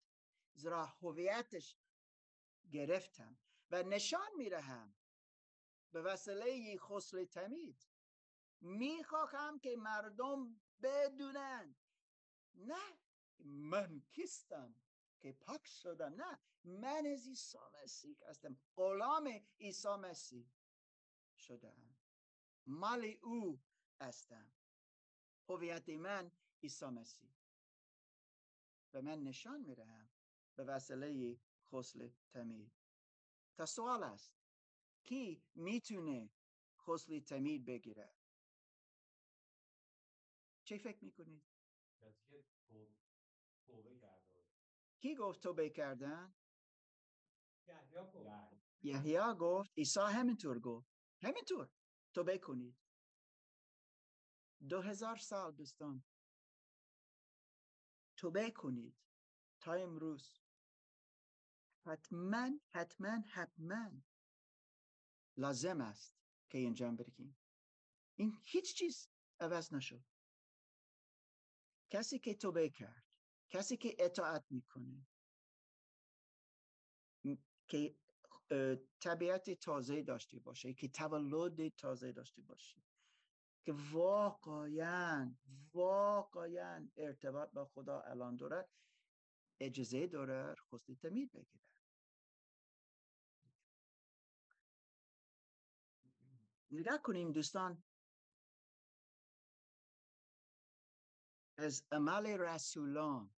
[0.53, 1.75] زیرا هویتش
[2.71, 3.37] گرفتم
[3.71, 4.95] و نشان میرهم
[5.91, 7.87] به وسیله خسل تمید.
[8.61, 11.75] می‌خواهم که مردم بدونن
[12.53, 13.02] نه
[13.43, 14.75] من کیستم
[15.19, 18.57] که پاک شدم؟ نه من از عیسی مسیح هستم.
[18.75, 20.51] غلام عیسی مسیح
[21.37, 21.95] شدم.
[22.65, 23.61] مال او
[24.01, 24.51] هستم.
[25.49, 26.31] هویت من
[26.63, 27.29] عیسی مسیح.
[28.93, 30.09] و من نشان می‌دهم
[30.55, 31.39] به وسیله
[31.71, 32.71] خسل تمید.
[33.55, 34.33] تا سوال است
[35.03, 36.29] کی می‌تونه
[36.77, 38.15] خسل تمید بگیره
[40.63, 41.43] چه فکر می‌کنید؟
[45.03, 46.33] کی گفت توبه کردن؟
[48.83, 49.71] یحیی گفت.
[49.77, 50.89] عیسی همینطور گفت.
[51.21, 51.69] همینطور.
[52.13, 52.77] توبه کنید.
[54.69, 56.03] دو هزار سال دوستان.
[58.17, 58.97] توبه کنید.
[59.59, 60.39] تا امروز.
[61.85, 63.91] حتما حتما حتما
[65.37, 66.15] لازم است
[66.49, 67.37] که انجام بدهیم
[68.15, 69.09] این هیچ چیز
[69.39, 70.03] عوض نشد.
[71.89, 73.02] کسی که توبه کرد
[73.53, 75.07] کسی که اطاعت می‌کنه.
[77.67, 77.95] که
[78.99, 82.81] طبیعت تازه داشته باشه که تولد تازه داشته باشه.
[83.65, 85.35] که واقعا
[85.73, 88.69] واقعا ارتباط با خدا الان دارد
[89.59, 91.63] اجازه داره خسته تمید بگیره
[96.71, 97.83] نگاه کنیم دوستان.
[101.57, 103.33] از عمل رسولان.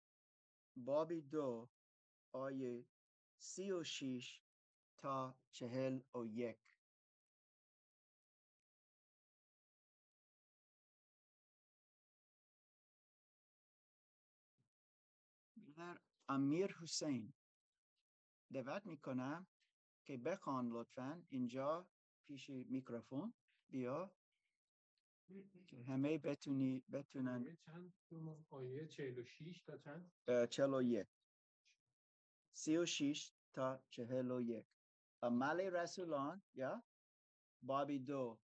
[0.76, 1.70] بابی دو
[2.32, 2.86] آیه
[3.38, 4.42] سی و شیش
[4.98, 6.60] تا چهل و یک.
[15.76, 16.00] در
[16.30, 17.34] امیر حسین
[18.54, 19.48] دعوت می‌کنم
[20.06, 21.90] که بخوان لطفا اینجا
[22.28, 23.34] پیش میکروفون
[23.70, 24.16] بیا.
[25.88, 27.58] همه بتونی بتونن.
[27.66, 27.94] چند
[28.50, 30.12] آیه 46 تا چند؟
[30.50, 31.08] 41
[32.54, 34.66] 36 تا 41
[35.24, 36.84] عمل رسولان یا؟
[37.62, 38.40] بابی دو.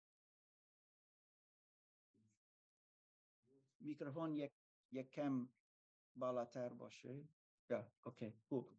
[3.80, 4.52] میکروفون یک
[4.92, 5.50] یک کم
[6.16, 7.28] بالاتر باشه.
[7.70, 8.70] یا اوکی خوب.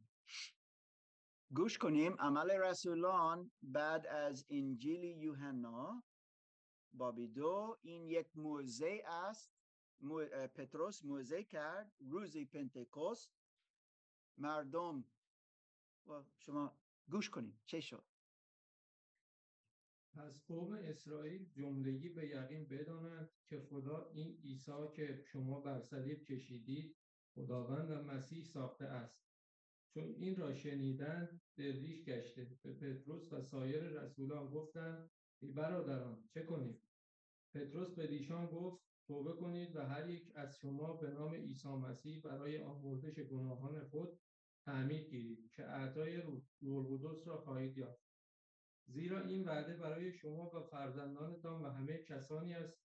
[1.50, 2.16] گوش کنیم.
[2.18, 6.02] عمل رسولان بعد از انجیل یوحنا
[6.98, 9.52] بابی دو این یک موزه است.
[10.54, 13.32] پتروس موزه کرد روزی پنتکوست
[14.38, 15.04] مردم
[16.06, 16.78] و شما
[17.08, 18.04] گوش کنیم چه شد؟
[20.12, 26.24] پس قوم اسرائیل جملگی به یقین بدانند که خدا این عیسی که شما بر صلیب
[26.24, 26.96] کشیدید
[27.34, 29.18] خداوند و مسیح ساخته است.
[29.94, 32.56] چون این را شنیدن دلریش گشته.
[32.62, 35.10] به پتروس و سایر رسولان گفتند
[35.42, 36.82] ای برادران چه کنیم؟
[37.54, 42.22] پتروس به دیشان گفت توبه کنید و هر یک از شما به نام عیسی مسیح
[42.22, 44.18] برای آمرزش گناهان خود
[44.64, 46.16] تعمید گیرید که اعطای
[46.60, 48.08] روح را خواهید یافت.
[48.86, 52.78] زیرا این وعده برای شما و فرزندانتان و همه کسانی است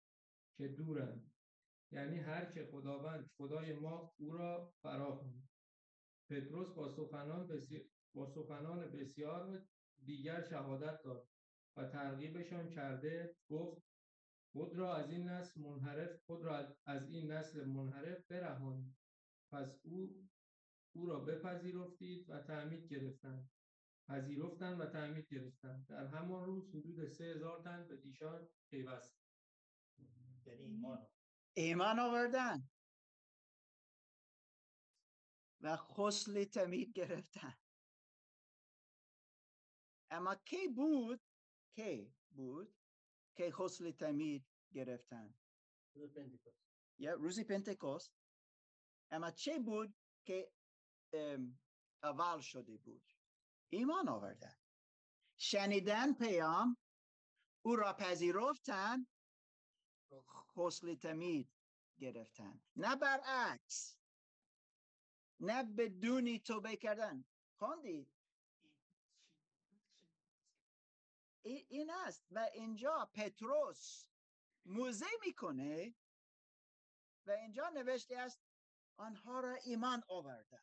[0.57, 1.31] که دورند.
[1.91, 5.25] یعنی هر که خداوند خدای ما او را فرا
[6.29, 7.47] پتروس با سخنان
[8.13, 9.65] با سخنان بسیار
[10.05, 11.27] دیگر شهادت داد
[11.77, 13.92] و ترغیبشان کرده گفت
[14.53, 18.95] خود را از این نسل منحرف خود را از این نسل منحرف برهانید
[19.51, 20.29] پس او
[20.95, 23.49] او را بپذیرفتید و تعمید گرفتند.
[24.07, 25.87] پذیرفتند و تعمید گرفتند.
[25.87, 29.15] در همان روز حدود سه هزار تن به دیشان پیوست.
[30.45, 31.07] یعنی ایمان
[31.53, 32.69] ایمان آوردن.
[35.61, 37.53] و خسل تمید گرفتن.
[40.11, 41.21] اما کی بود؟
[41.75, 42.82] کی بود؟
[43.35, 45.35] که خسل تمید گرفتن.
[46.97, 48.13] یا روزی پنتکوست
[49.11, 50.51] اما چه بود که
[52.03, 53.03] اول شده بود؟
[53.69, 54.55] ایمان آوردن.
[55.37, 56.77] شنیدن پیام
[57.61, 59.07] او را پذیرفتن
[60.55, 61.49] خسل تمید
[61.99, 62.61] گرفتن.
[62.75, 63.97] نه برعکس.
[65.39, 67.25] نه بدونی توبه کردن.
[67.59, 68.09] خوندید
[71.43, 74.05] این است و اینجا پتروس
[74.65, 75.95] موزه می‌کنه
[77.25, 78.41] و اینجا نوشته است
[78.97, 80.59] آنها را ایمان آورده.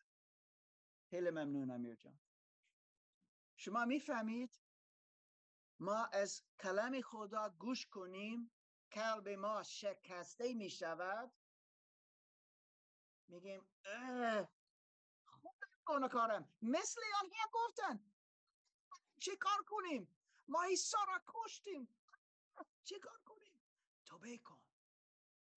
[1.10, 2.20] خیلی ممنون امیر جان.
[3.56, 4.60] شما می‌فهمید؟
[5.78, 8.50] ما از کلام خدا گوش کنیم
[8.90, 11.32] قلب ما شکسته می شود
[13.28, 13.68] میگیم
[15.84, 18.04] خود کارم مثل آنها گفتن.
[19.20, 20.19] چه کار کنیم؟
[20.50, 21.88] ما عیسی را کشتیم.
[22.84, 23.60] چه کار کنیم؟
[24.06, 24.60] توبه کن.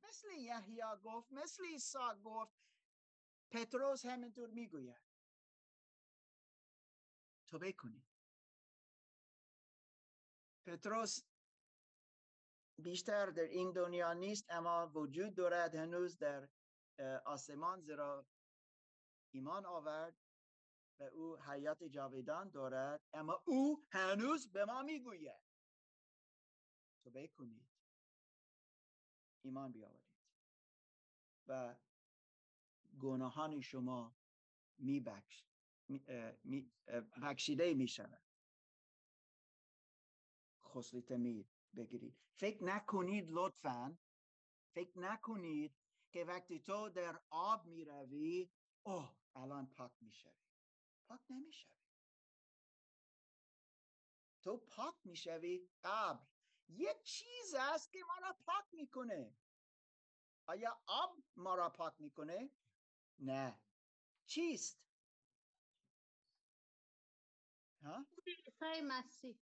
[0.03, 2.53] مثل یحیی گفت مثل عیسی گفت.
[3.51, 5.01] پتروس همینطور می‌گوید.
[7.47, 8.07] توبه کنیم.
[10.65, 11.23] پتروس
[12.77, 15.75] بیشتر در این دنیا نیست اما وجود دارد.
[15.75, 16.49] هنوز در
[17.25, 18.25] آسمان زیرا
[19.31, 20.22] ایمان آورد.
[20.99, 25.41] و او حیات جاویدان دارد اما او هنوز به ما می‌گوید.
[27.03, 27.67] تو بکنید
[29.41, 30.13] ایمان بیاورید.
[31.47, 31.75] و
[32.99, 34.15] گناهان شما
[34.77, 35.43] میبخش
[36.43, 36.71] می
[37.21, 38.23] بخشیده می شود
[40.63, 42.17] خسلی بگیرید.
[42.35, 43.97] فکر نکنید لطفا
[44.73, 45.75] فکر نکنید
[46.11, 48.49] که وقتی تو در آب می روی
[48.83, 50.13] اوه الان پاک می
[51.13, 51.69] پاک نمی شوی
[54.41, 56.25] تو پاک می شوی قبل.
[56.67, 59.35] یک چیز است که ما را پاک می‌کنه.
[60.45, 62.49] آیا آب ما را پاک می‌کنه؟
[63.19, 63.61] نه.
[64.25, 64.79] چیست؟
[67.81, 68.05] ها؟
[68.83, 69.39] مسیح.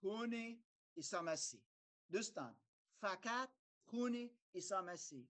[0.00, 0.64] خون
[0.96, 1.62] عیسی مسیح.
[2.10, 2.60] دوستان
[3.00, 3.50] فقط
[3.84, 5.28] خون عیسی مسیح.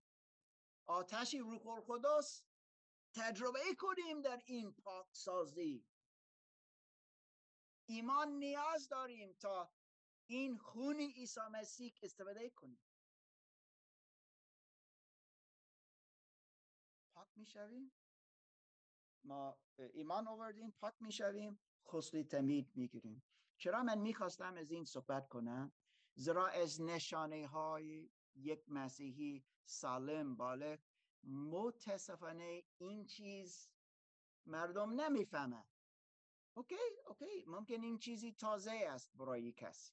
[0.87, 2.45] آتش روح القدس
[3.15, 5.87] تجربه کنیم در این پاک سازی
[7.87, 9.73] ایمان نیاز داریم تا
[10.27, 12.81] این خون عیسی مسیح استفاده کنیم.
[17.15, 17.93] پاک می‌شویم؟
[19.25, 19.59] ما
[19.93, 23.23] ایمان آوردیم پاک می‌شویم غسل تعمید می‌گیریم.
[23.57, 25.73] چرا من می‌خواستم از این صحبت کنم؟
[26.15, 30.79] زیرا از نشانه های یک مسیحی سالم بالغ
[31.27, 33.69] متاسفانه این چیز
[34.47, 35.67] مردم نمی‌فهمن.
[36.55, 36.77] OK؟
[37.07, 37.45] OK.
[37.47, 39.93] ممکن این چیزی تازه است برای کسی.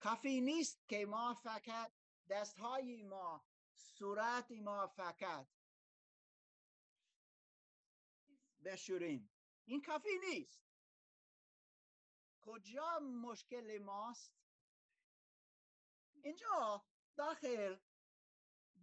[0.00, 1.92] کافی نیست که ما فقط
[2.28, 5.48] دستهای ما صورت ما فقط
[8.64, 9.30] بشوریم.
[9.64, 10.62] این کافی نیست.
[12.40, 14.32] کجا مشکل ماست؟
[16.22, 16.84] اینجا
[17.16, 17.76] داخل.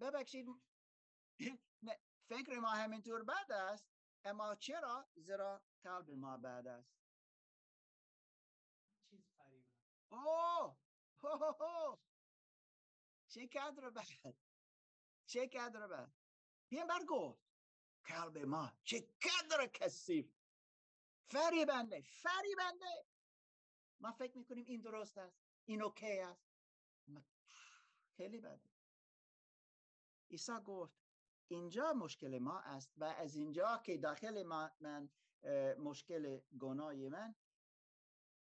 [0.01, 0.47] ببخشید
[2.29, 3.89] فکر ما همینطور بد است
[4.23, 6.99] اما چرا؟ زیرا قلب ما بد است.
[9.09, 9.67] چیز فریبه.
[10.11, 10.77] اوه!
[11.23, 11.97] هو
[13.27, 14.35] چه قدر بد.
[15.25, 16.11] چه قدر بد.
[16.69, 17.49] پیامبر گفت
[18.03, 20.35] قلب ما چه قدر کثیف.
[21.31, 23.05] فریبنده فریبنده!
[23.99, 26.49] ما فکر می‌کنیم این درست است این اوکی است.
[28.17, 28.69] خیلی بده
[30.31, 30.99] عیسی گفت
[31.47, 35.09] اینجا مشکل ما است و از اینجا که داخل ما من
[35.77, 37.35] مشکل گناه من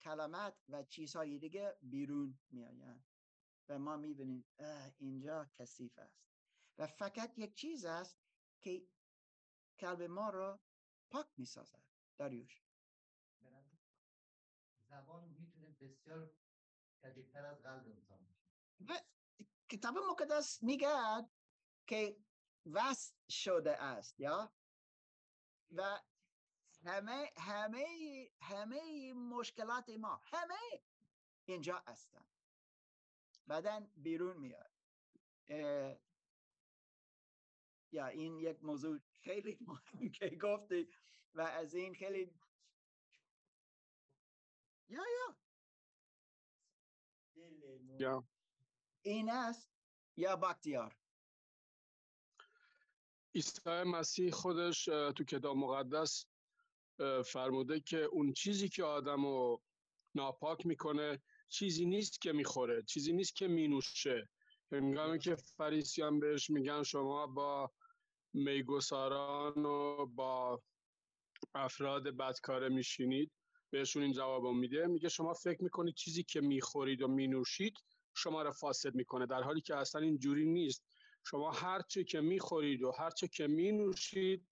[0.01, 3.05] کلمات و چیزهای دیگه بیرون میآیند
[3.69, 4.45] و ما می‌بینیم
[4.99, 6.21] اینجا کثیف است.
[6.79, 8.19] و فقط یک چیز است
[8.61, 8.87] که
[9.79, 10.61] قلب ما را
[11.11, 11.83] پاک می‌سازد.
[12.19, 12.63] داریوش.
[14.91, 16.31] زبان می‌تونه بسیار
[17.03, 18.27] کدیتر از قلب انسان
[19.69, 20.89] کتاب مقدس میگه
[21.91, 22.17] که
[22.67, 24.53] وصل شده است یا؟
[25.73, 26.01] و
[26.85, 27.87] همه همه
[28.41, 30.83] همه مشکلات ما همه
[31.45, 32.25] اینجا هستن.
[33.47, 34.71] بعدا بیرون میاد.
[37.93, 40.89] یا این یک موضوع خیلی مهم که گفتی
[41.35, 42.35] و از این خیلی
[44.89, 45.37] یا یا.
[47.99, 48.25] یا.
[49.03, 49.71] این است
[50.17, 51.00] یا بختیار
[53.35, 56.27] عیسی مسیح خودش تو کتاب مقدس
[57.25, 59.63] فرموده که اون چیزی که آدم رو
[60.15, 64.29] ناپاک می‌کنه چیزی نیست که می‌خوره چیزی نیست که مینوشه.
[64.73, 67.71] هنگامی که فریسیان بهش میگن شما با
[68.35, 70.63] میگساران و با
[71.55, 73.33] افراد بدکاره میشینید.
[73.71, 74.87] بهشون این جواب میده.
[74.87, 77.75] میگه شما فکر می‌کنید چیزی که می‌خورید و مینوشید
[78.15, 80.85] شما را فاسد می‌کنه در حالی که اصلا این جوری نیست.
[81.27, 84.47] شما هر چه که می‌خورید و هر چه که مینوشید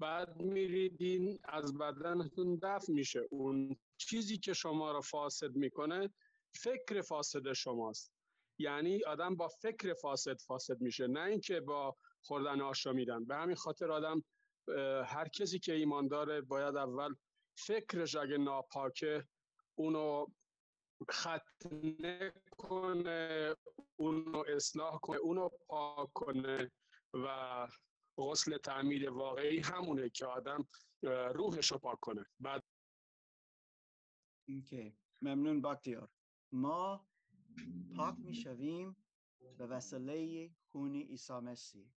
[0.00, 3.20] بعد میریدین از بدنتون دفع میشه.
[3.30, 6.14] اون چیزی که شما را فاسد می‌کنه
[6.54, 8.12] فکر فاسد شماست.
[8.60, 13.24] یعنی آدم با فکر فاسد فاسد میشه نه اینکه با خوردن آشامیدن.
[13.24, 14.24] به همین خاطر آدم
[15.04, 17.14] هر کسی که ایمان داره باید اول
[17.58, 19.24] فکرش اگه ناپاکه
[19.74, 20.26] اونو
[21.10, 23.54] ختنه کنه
[23.98, 26.70] اونو اصلاح کنه اونو پاک کنه
[27.14, 27.68] و
[28.18, 30.68] غسل تعمید واقعی همونه که آدم
[31.34, 32.26] روحش رو پاک کنه.
[32.40, 32.62] بعد
[34.48, 34.98] اوکی.
[35.22, 36.10] ممنون باکتیار.
[36.52, 37.06] ما
[37.96, 38.96] پاک می‌شویم
[39.58, 41.90] به وسیله خون عیسی مسیح.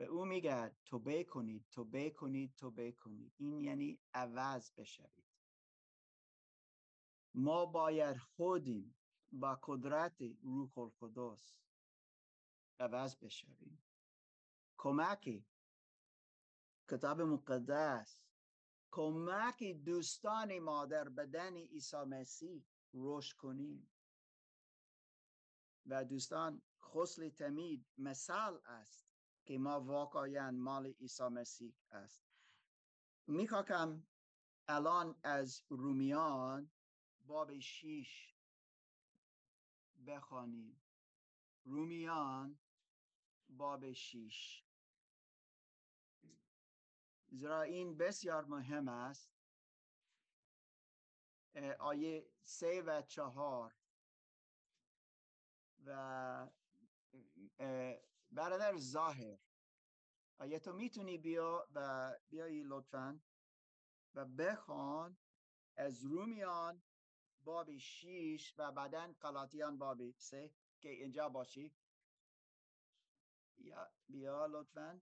[0.00, 3.32] به او میگه توبه کنید توبه کنید توبه کنید.
[3.36, 5.24] این یعنی عوض بشوید.
[7.34, 8.97] ما باید خودیم
[9.32, 11.54] با قدرت روح القدس
[12.80, 13.82] عوض بشویم.
[14.76, 15.46] کمکی.
[16.90, 18.22] کتاب مقدس.
[18.90, 22.64] کمک دوستان ما در بدن عیسی مسیح
[22.94, 23.90] رشد کنیم.
[25.86, 29.08] و دوستان خسل تمید مثال است
[29.44, 32.22] که ما واقعا مال عیسی مسیح است.
[33.26, 34.06] می‌خواهم
[34.68, 36.70] الان از رومیان
[37.26, 38.37] باب شیش
[40.08, 40.82] بخوانیم
[41.64, 42.58] رومیان
[43.48, 44.64] باب شیش.
[47.30, 49.30] زیرا این بسیار مهم است.
[51.78, 53.74] آیه سه و چهار.
[55.84, 56.50] و
[58.30, 59.38] برادر ظاهر.
[60.38, 63.20] آیا تو می‌تونی بیا و بیایی لطفا.
[64.14, 65.16] و بخوان
[65.76, 66.82] از رومیان
[67.44, 70.50] باب شیش و بعدا قلاتیان باب سه.
[70.80, 71.72] که اینجا باشی
[73.58, 75.00] یا بیا لطفا.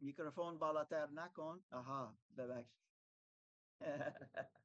[0.00, 1.64] میکروفون بالاتر نکن.
[1.72, 2.70] آها ببخش.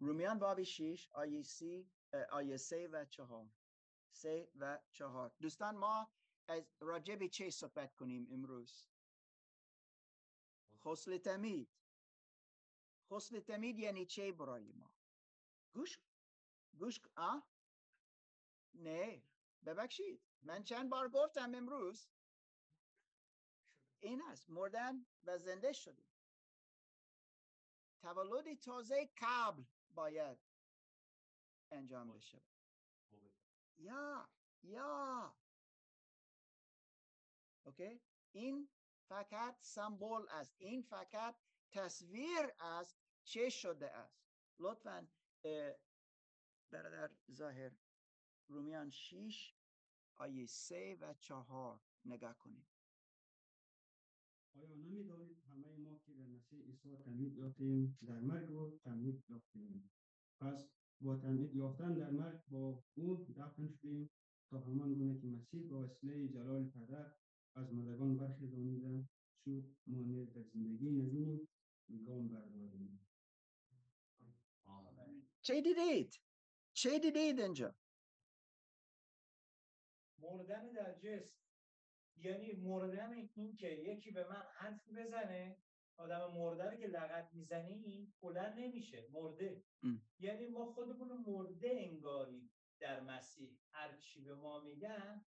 [0.00, 1.90] رومیان باب شیش آیه سی
[2.30, 3.46] آیه سه و چهار.
[4.12, 5.32] سه و چهار.
[5.40, 6.10] دوستان ما
[6.48, 8.88] از راجب چه صحبت کنیم امروز؟
[10.78, 11.68] خسل تمید.
[13.10, 14.90] خسل تمید یعنی چه برای ما؟
[15.72, 15.98] گوش
[16.78, 17.40] گوش آ؟
[18.74, 19.22] نه.
[19.66, 20.22] ببخشید.
[20.42, 22.08] من چند بار گفتم امروز؟
[24.00, 24.50] این است.
[24.50, 26.08] مردن و زنده شدیم.
[28.02, 30.38] تولد تازه قبل باید
[31.70, 32.42] انجام بشه.
[33.78, 34.28] یا
[34.62, 35.36] یا.
[37.66, 38.00] اوکی
[38.32, 38.68] این
[39.08, 40.54] فقط سمبل است.
[40.58, 41.36] این فقط
[41.70, 44.24] تصویر است چه شده است.
[44.58, 45.08] لطفا
[46.72, 47.72] برادر ظاهر
[48.48, 49.54] رومیان شیش
[50.16, 52.66] آیه سه و چهار نگاه کنید.
[54.56, 59.90] آیا نمی‌دانید همه ما که در مسیح عیسی تمید یافتیم در مرگ تمید یافتیم؟
[60.40, 60.68] پس
[61.00, 64.10] با تمید یافتن در مرگ با او دفن شدیم
[64.50, 67.14] تا همان گونه که مسیح با وسیله جلال پدر
[67.54, 69.08] از مردگان برخیزانیدن
[69.44, 71.48] شد ما نیز در زندگی نوین
[72.06, 73.00] گام برداریم
[75.42, 76.20] چه دیدید؟
[76.72, 77.74] چه دیدید اینجا؟
[80.18, 81.34] مردن در جسم
[82.16, 85.56] یعنی مردن این که یکی به من حرف بزنه
[85.96, 89.64] آدم مرده که لغت می‌زنی بلند نمیشه مرده.
[90.18, 92.50] یعنی ما خودمون مرده انگاری
[92.80, 93.58] در مسیح.
[93.70, 95.24] هر چی به ما میگن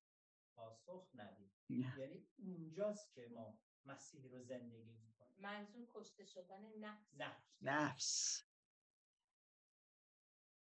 [0.58, 1.52] پاسخ ندیم.
[1.70, 5.36] یعنی اونجاست که ما مسیح رو زندگی می‌کنیم.
[5.38, 7.14] منظور کشته شدن نفس.
[7.62, 8.44] نفس.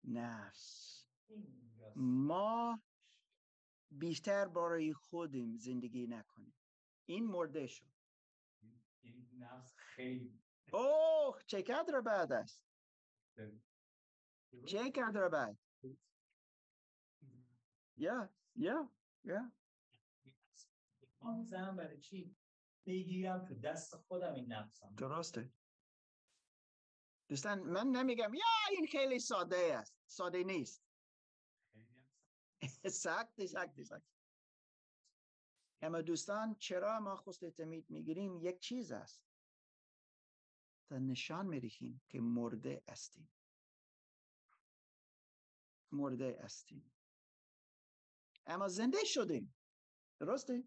[0.03, 1.03] نفس.
[1.29, 1.93] نفس.
[1.95, 2.81] ما
[3.91, 6.53] بیشتر برای خودیم زندگی نکنیم.
[7.05, 7.91] این مرده شد.
[9.01, 10.43] این نفس خیلی.
[10.73, 12.63] اوه چه قدر بعد است.
[14.67, 15.57] چه قدر بعد
[17.97, 18.91] یا یا
[19.23, 19.51] یا.
[21.43, 22.35] زن برای چی
[22.85, 25.51] بگیرم تو دست خودم این نفسم درسته.
[27.29, 29.95] دوستان من نمیگم یا این خیلی ساده است.
[30.05, 30.83] ساده نیست.
[32.87, 33.41] سخت.
[33.45, 34.03] سخت سخت
[35.81, 39.23] اما دوستان چرا ما خست تمید می‌گیریم؟ یک چیز است.
[40.89, 43.29] تا نشان می‌دهیم که مرده استیم
[45.91, 46.91] مرده استیم
[48.45, 49.55] اما زنده شدیم.
[50.19, 50.63] درسته؟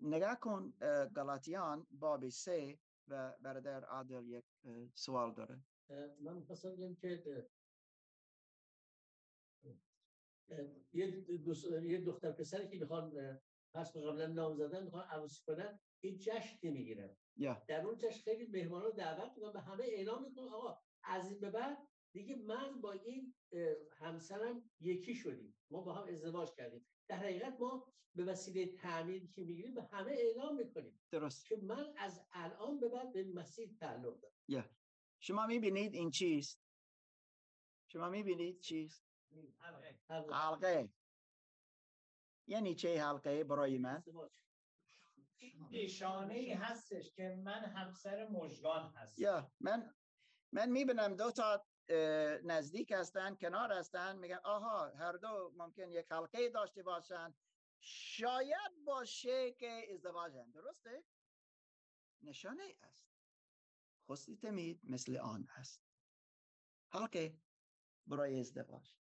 [0.00, 0.72] نگاه کن
[1.16, 2.78] گلاتیان باب سه
[3.08, 4.44] و برادر عادل یک
[4.94, 5.60] سوال داره.
[6.20, 7.48] من می‌خواستم که
[11.82, 13.38] یه دختر پسری که می‌خوان
[13.74, 17.16] پس قبلا نام زدن می‌خوان عروسی کنن این جشن می‌گیرن.
[17.40, 17.66] yeah.
[17.68, 21.40] در اون جشن خیلی مهمان رو دعوت می‌کنن به همه اعلام می‌کنن آقا از این
[21.40, 21.78] به بعد
[22.12, 23.34] دیگه من با این
[23.98, 25.54] همسرم یکی شدیم.
[25.70, 26.86] ما با هم ازدواج کردیم.
[27.08, 31.00] در حقیقت ما به وسیله تعمیر که می‌گیریم به همه اعلام می‌کنیم.
[31.10, 31.46] درست.
[31.46, 34.34] که من از الان به بعد به مسیح تعلق دارم.
[34.52, 34.64] yeah.
[35.20, 36.60] شما می‌بینید این چیست؟
[37.86, 39.04] شما می‌بینید چیست؟
[40.30, 40.90] حلقه.
[42.46, 44.04] یعنی چه حلقه برای من؟
[45.70, 49.22] نشانه ای هستش که من همسر مژگان هستم.
[49.22, 49.52] یا.
[49.60, 49.94] من
[50.52, 51.67] من می‌بینم دو تا
[52.44, 57.34] نزدیک هستن کنار هستن میگن آها هر دو ممکن یک حلقه داشته باشن.
[57.80, 61.04] شاید باشه که ازدواجن درسته؟
[62.22, 63.08] نشانه است.
[64.10, 65.82] خستی تمید مثل آن است.
[66.92, 67.40] حلقه
[68.06, 68.96] برای ازدواج.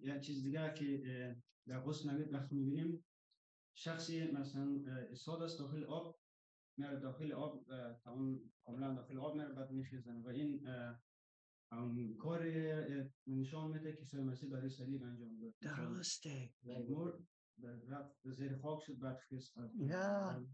[0.00, 1.36] یک چیز دیگه که
[1.66, 3.04] در غسل نمید وقتی می‌بینیم.
[3.74, 6.20] شخصی مثلا اصاد است داخل آب
[6.78, 7.64] میره داخل آب
[8.04, 10.66] تمام کاملا داخل آب میره بعد میخیزن و این
[12.18, 12.42] کار
[13.26, 15.54] نشان میده که سوی مسیح برای صلیب انجام داد.
[15.60, 16.54] درسته.
[16.64, 17.12] مر
[17.88, 20.46] رفت زیر خاک شد بعد خیست یا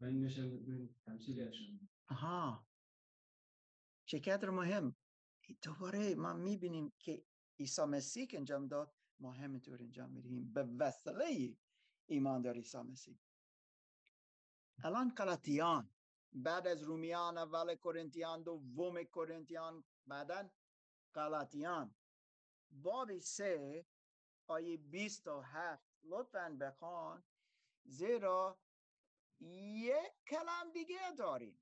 [0.00, 0.58] و این میشه
[1.06, 1.54] تمثیلش
[2.08, 2.66] آها.
[4.04, 4.96] چقدر مهم.
[5.62, 7.24] دوباره ما می‌بینیم که
[7.58, 11.56] عیسی مسیح که انجام داد ما همینطور انجام میدیم به وسیله
[12.06, 13.18] ایمان در عیسی مسیح.
[14.84, 15.90] الان قلطیان
[16.32, 20.50] بعد از رومیان اول کرنتیان دوم کرنتیان بعدا
[21.14, 21.94] قلطیان
[22.70, 23.86] باب سه
[24.46, 25.88] آیه بیست و هفت.
[26.02, 27.24] لطفا بخوان.
[27.84, 28.58] زیرا
[29.40, 31.60] یک کلام دیگه داریم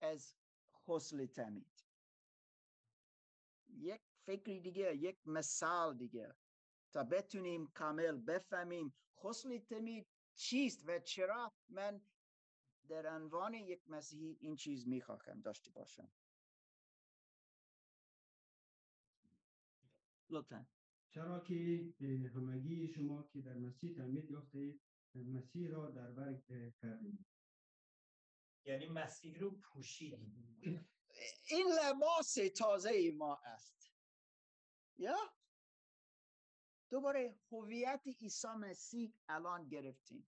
[0.00, 0.36] از
[0.86, 1.84] خسل تمید.
[3.68, 6.34] یک فکری دیگه یک مثال دیگه.
[6.92, 12.00] تا بتونیم کامل بفهمیم خسل تمید چیست و چرا من
[12.88, 16.12] در عنوان یک مسیحی این چیز می‌خواهم داشته باشم
[20.28, 20.66] لطفا.
[21.08, 21.94] چرا که
[22.34, 24.78] همگی شما که در مسیح تعمید یافته
[25.14, 26.34] مسیح را در بر
[26.82, 27.26] کردیم.
[28.66, 30.88] یعنی مسیح رو پوشیدیم
[31.50, 33.92] این لباس تازه ما است.
[34.98, 35.16] یا؟
[36.90, 40.28] دوباره هویت عیسی مسیح الان گرفتیم.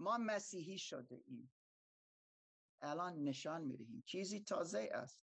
[0.00, 1.52] ما مسیحی شده ایم.
[2.82, 4.02] الان نشان می‌دهیم.
[4.06, 5.22] چیزی تازه است.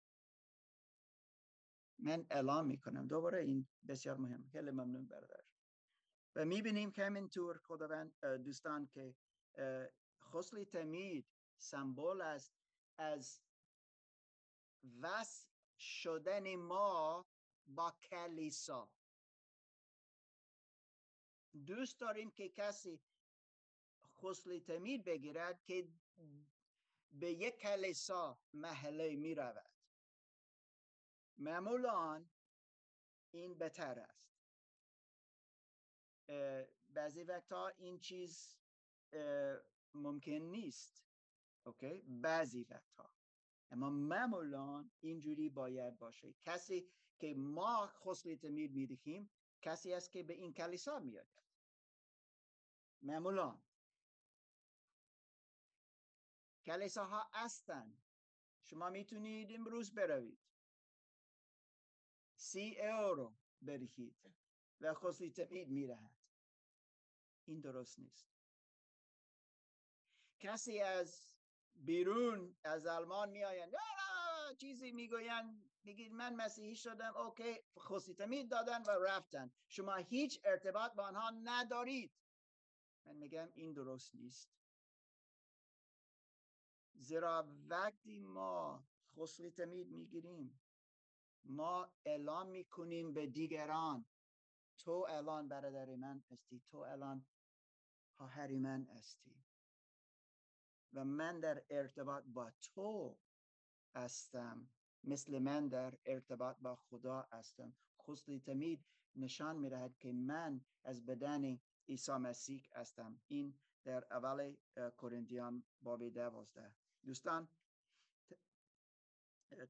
[1.99, 3.07] من اعلام می‌کنم.
[3.07, 4.47] دوباره این بسیار مهم.
[4.51, 5.43] خیلی ممنون برادر.
[6.36, 9.15] و می‌بینیم که همینطور خداوند دوستان که
[10.21, 12.53] خسل تمید سمبل است
[12.97, 13.41] از
[15.01, 15.47] وصل
[15.80, 17.26] شدن ما
[17.65, 18.91] با کلیسا.
[21.65, 23.01] دوست داریم که کسی
[24.22, 25.88] خسل تمید بگیرد که
[27.11, 29.72] به یک کلیسا محله می رود.
[31.38, 32.26] معمولا
[33.32, 34.36] این بهتر است.
[36.89, 38.57] بعضی وقتا این چیز
[39.93, 41.05] ممکن نیست.
[41.66, 43.11] اوکی؟ بعضی وقتا
[43.72, 46.34] اما معمولا اینجوری باید باشه.
[46.41, 46.89] کسی
[47.20, 49.30] که ما خسلی تمید می‌دهیم
[49.61, 51.28] کسی است که به این کلیسا میاد
[53.01, 53.61] معمولا
[56.66, 58.01] کلیساها هستند
[58.63, 60.39] شما می‌تونید امروز بروید.
[62.36, 63.36] سی اورو
[63.68, 64.16] بدهید
[64.82, 66.16] و خسلی تمید میرهد.
[67.45, 68.30] این درست نیست.
[70.39, 71.34] کسی از
[71.76, 73.74] بیرون از آلمان میآیند
[74.57, 75.72] چیزی می‌گویند.
[75.84, 77.16] میگید من مسیحی شدم.
[77.16, 77.61] اوکی.
[77.80, 79.51] خصی تمید دادن و رفتن.
[79.68, 82.11] شما هیچ ارتباط با آنها ندارید.
[83.05, 84.49] من میگم این درست نیست.
[86.95, 88.83] زیرا وقتی ما
[89.15, 90.59] خسلی تمید می‌گیریم
[91.45, 94.05] ما اعلام می‌کنیم به دیگران
[94.77, 97.25] تو الان برادر من هستی تو الان
[98.17, 99.43] خواهر من هستی
[100.93, 103.17] و من در ارتباط با تو
[103.95, 104.69] هستم
[105.07, 107.73] مثل من در ارتباط با خدا هستم.
[108.01, 108.85] خسلی تمید
[109.15, 109.69] نشان می
[109.99, 113.19] که من از بدن عیسی مسیح هستم.
[113.27, 114.55] این در اول
[114.97, 116.84] کورنتیان باب دوازده.
[117.05, 117.49] دوستان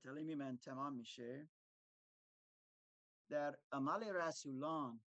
[0.03, 1.49] تعلیمی من تمام میشه.
[3.29, 5.01] در عمل رسولان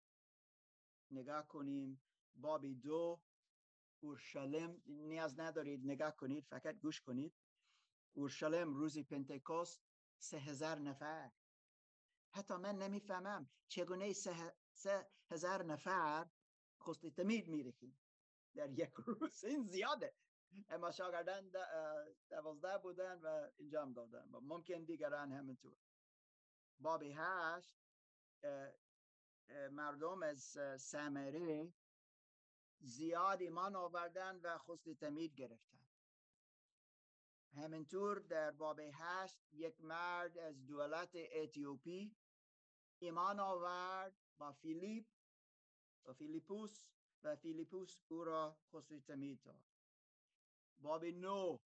[1.10, 2.02] نگاه کنیم.
[2.34, 3.20] بابی دو
[4.00, 7.34] اورشلیم نیاز ندارید نگاه کنید فقط گوش کنید.
[8.12, 9.82] اورشلیم روزی پنتکوست
[10.18, 11.32] سه هزار نفر.
[12.30, 16.30] حتی من نمی‌فهمم چگونه سه, سه هزار نفر
[16.82, 17.98] خستی تمید میرخیم
[18.54, 20.14] در یک روز این زیاده.
[20.68, 21.50] اما شاگردان
[22.30, 24.28] دوازده بودن و انجام دادن.
[24.30, 25.76] ممکن دیگران همینطور.
[26.80, 27.76] بابی هشت
[29.70, 31.74] مردم از سامری
[32.80, 35.76] زیاد ایمان آوردن و خسل تمید گرفتن.
[37.52, 42.16] همینطور در باب هشت یک مرد از دولت اتیوپی
[42.98, 45.06] ایمان آورد با فیلیپ
[46.04, 46.86] و فیلیپوس
[47.22, 49.75] و فیلیپوس او را خسل تمید داد.
[50.80, 51.58] باب نو.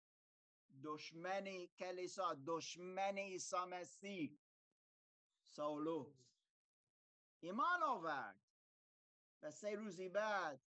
[0.83, 4.39] دشمن کلیسا دشمن عیسی مسیح.
[5.45, 6.29] ساولوس
[7.39, 8.39] ایمان آورد.
[9.41, 10.61] و سه روزی بعد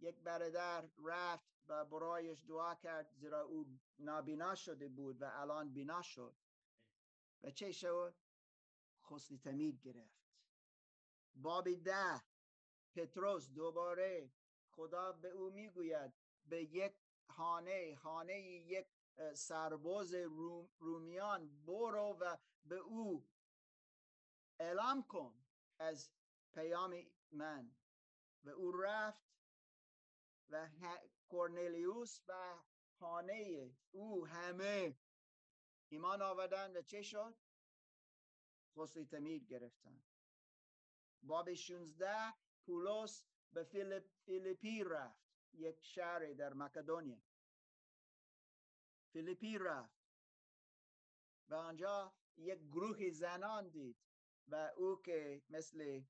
[0.00, 6.02] یک برادر رفت و برایش دعا کرد زیرا او نابینا شده بود و الان بینا
[6.02, 6.36] شد.
[7.42, 8.14] و چه شد؟
[9.02, 10.18] خسلی تمید گرفت.
[11.34, 12.22] بابی ده.
[12.94, 14.32] پتروس دوباره
[14.70, 16.12] خدا به او می‌گوید
[16.44, 16.94] به یک
[17.38, 18.86] خانه خانه یک
[19.34, 20.14] سرباز
[20.78, 23.28] رومیان برو و به او
[24.60, 25.34] اعلام کن
[25.78, 26.10] از
[26.52, 27.76] پیام من.
[28.44, 29.22] و او رفت
[30.50, 30.68] و
[31.28, 32.62] کورنلیوس و
[32.98, 34.96] خانه او همه
[35.88, 37.36] ایمان آوردن و چه شد؟
[38.76, 40.02] خسلی تمید گرفتن
[41.22, 42.34] باب 16
[42.66, 47.27] پولس به فیلیپ، فیلیپی رفت یک شهر در مکدونیا
[49.12, 49.98] فیلیپی رفت
[51.48, 53.96] و آنجا یک گروه زنان دید
[54.48, 56.02] و او که مثل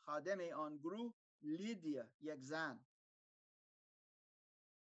[0.00, 2.86] خادم آن گروه لیدیا یک زن.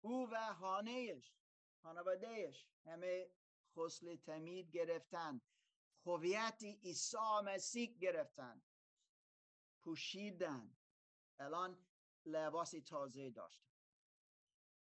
[0.01, 1.33] او و خانهش
[1.81, 3.31] خانوادهش همه
[3.75, 5.41] خسل تمید گرفتن
[6.05, 8.61] هویت عیسی مسیح گرفتن
[9.83, 10.77] پوشیدن
[11.39, 11.87] الان
[12.25, 13.70] لباسی تازه داشتن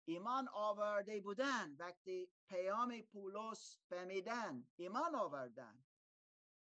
[0.05, 1.77] ایمان آورده بودن.
[1.77, 5.85] وقتی پیام پولس فهمیدن ایمان آوردن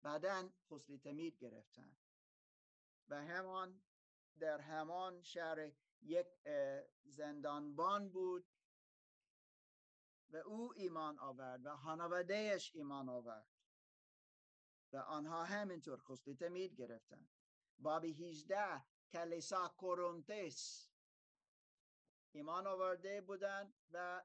[0.02, 1.98] بعدا خسل تمید گرفتن.
[3.10, 3.84] و همان
[4.40, 5.72] در همان شهر
[6.02, 6.28] یک
[7.06, 8.48] زندانبان بود
[10.30, 13.48] و او ایمان آورد و خانوادهش ایمان آورد.
[14.94, 17.30] و آنها همینطور خسلی تمید گرفتن.
[17.80, 20.87] بابی 18 کلیسا کورونتس
[22.38, 24.24] ایمان آورده بودن و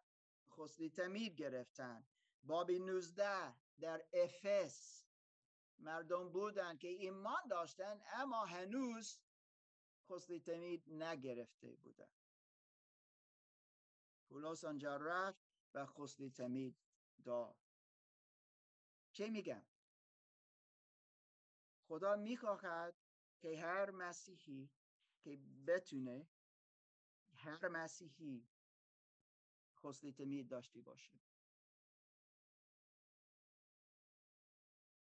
[0.50, 2.06] خسلی تمید گرفتن.
[2.42, 5.06] بابی 19 در افس
[5.78, 9.18] مردم بودن که ایمان داشتن اما هنوز
[10.08, 12.10] خسلی تمید نگرفته بودن.
[14.28, 15.44] پولس آنجا رفت
[15.74, 16.76] و خسلی تمید
[17.24, 17.56] داد.
[19.12, 19.64] چه میگم؟
[21.88, 22.94] خدا می‌خواهد
[23.40, 24.70] که هر مسیحی
[25.20, 26.26] که بتونه
[27.44, 28.46] هر مسیحی
[29.76, 31.20] خسلی تمید داشته باشه.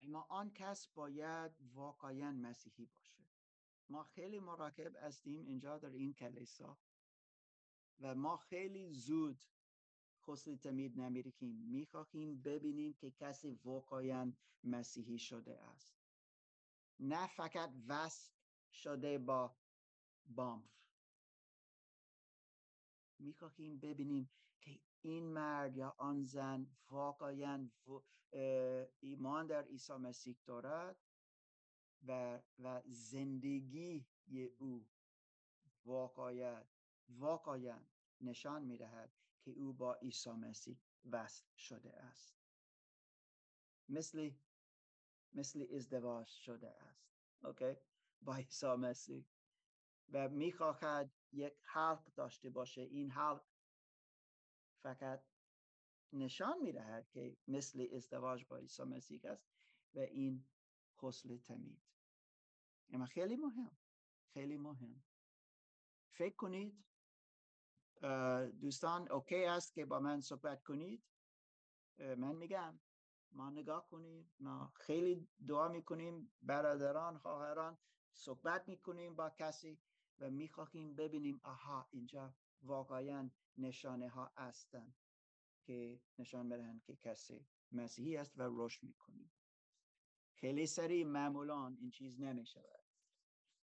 [0.01, 3.23] اما آن کس باید واقعا مسیحی باشه.
[3.89, 6.78] ما خیلی مراکب هستیم اینجا در این کلیسا
[7.99, 9.43] و ما خیلی زود
[10.21, 15.95] خسل تمید نمیرکیم می‌خواهیم ببینیم که کسی واقعا مسیحی شده است.
[16.99, 18.32] نه فقط وصل
[18.71, 19.55] شده با
[20.26, 20.85] بامف
[23.20, 24.30] می‌خواهیم ببینیم
[24.61, 27.70] که این مرد یا آن زن واقعا
[28.99, 30.97] ایمان در عیسی مسیح دارد
[32.07, 34.05] و, و زندگی
[34.57, 34.88] او
[35.86, 36.63] واقعا
[37.09, 37.80] واقعا
[38.22, 39.11] نشان می‌دهد
[39.41, 40.78] که او با عیسی مسیح
[41.11, 42.36] وصل شده است.
[43.89, 44.32] مثل
[45.34, 47.09] مثل ازدواج شده است.
[47.43, 47.76] اوکی؟
[48.22, 49.26] با عیسی مسیح.
[50.12, 52.82] و می‌خواهد یک حلق داشته باشه.
[52.82, 53.45] این حلق
[54.82, 55.24] فقط
[56.14, 59.47] نشان می‌دهد که مثل ازدواج با عیسی مسیح است
[59.93, 60.47] و این
[60.97, 61.82] خسل تمید.
[62.89, 63.78] اما خیلی مهم
[64.34, 65.03] خیلی مهم.
[66.12, 66.86] فکر کنید
[68.62, 71.03] دوستان اوکی است که با من صحبت کنید؟
[71.97, 72.80] من میگم
[73.32, 77.78] ما نگاه کنیم ما خیلی دعا می‌کنیم برادران خواهران
[78.14, 79.80] صحبت می‌کنیم با کسی.
[80.20, 84.95] و می‌خواهیم ببینیم آها اینجا واقعا نشانه ها هستند
[85.63, 89.32] که نشان بدهند که کسی مسیحی است و رشد می‌کنیم.
[90.36, 92.84] خیلی سریع معمولا این چیز نمی شود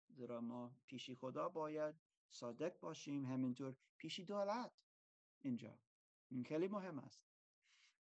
[0.07, 1.95] زیرا ما پیشی خدا باید
[2.29, 4.71] صادق باشیم همینطور پیشی دولت
[5.41, 5.79] اینجا.
[6.29, 7.23] این خیلی مهم است.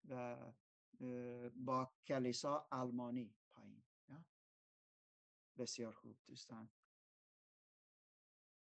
[0.09, 0.37] و
[1.55, 3.83] با کلیسا آلمانی پایین
[5.57, 6.69] بسیار خوب دوستان.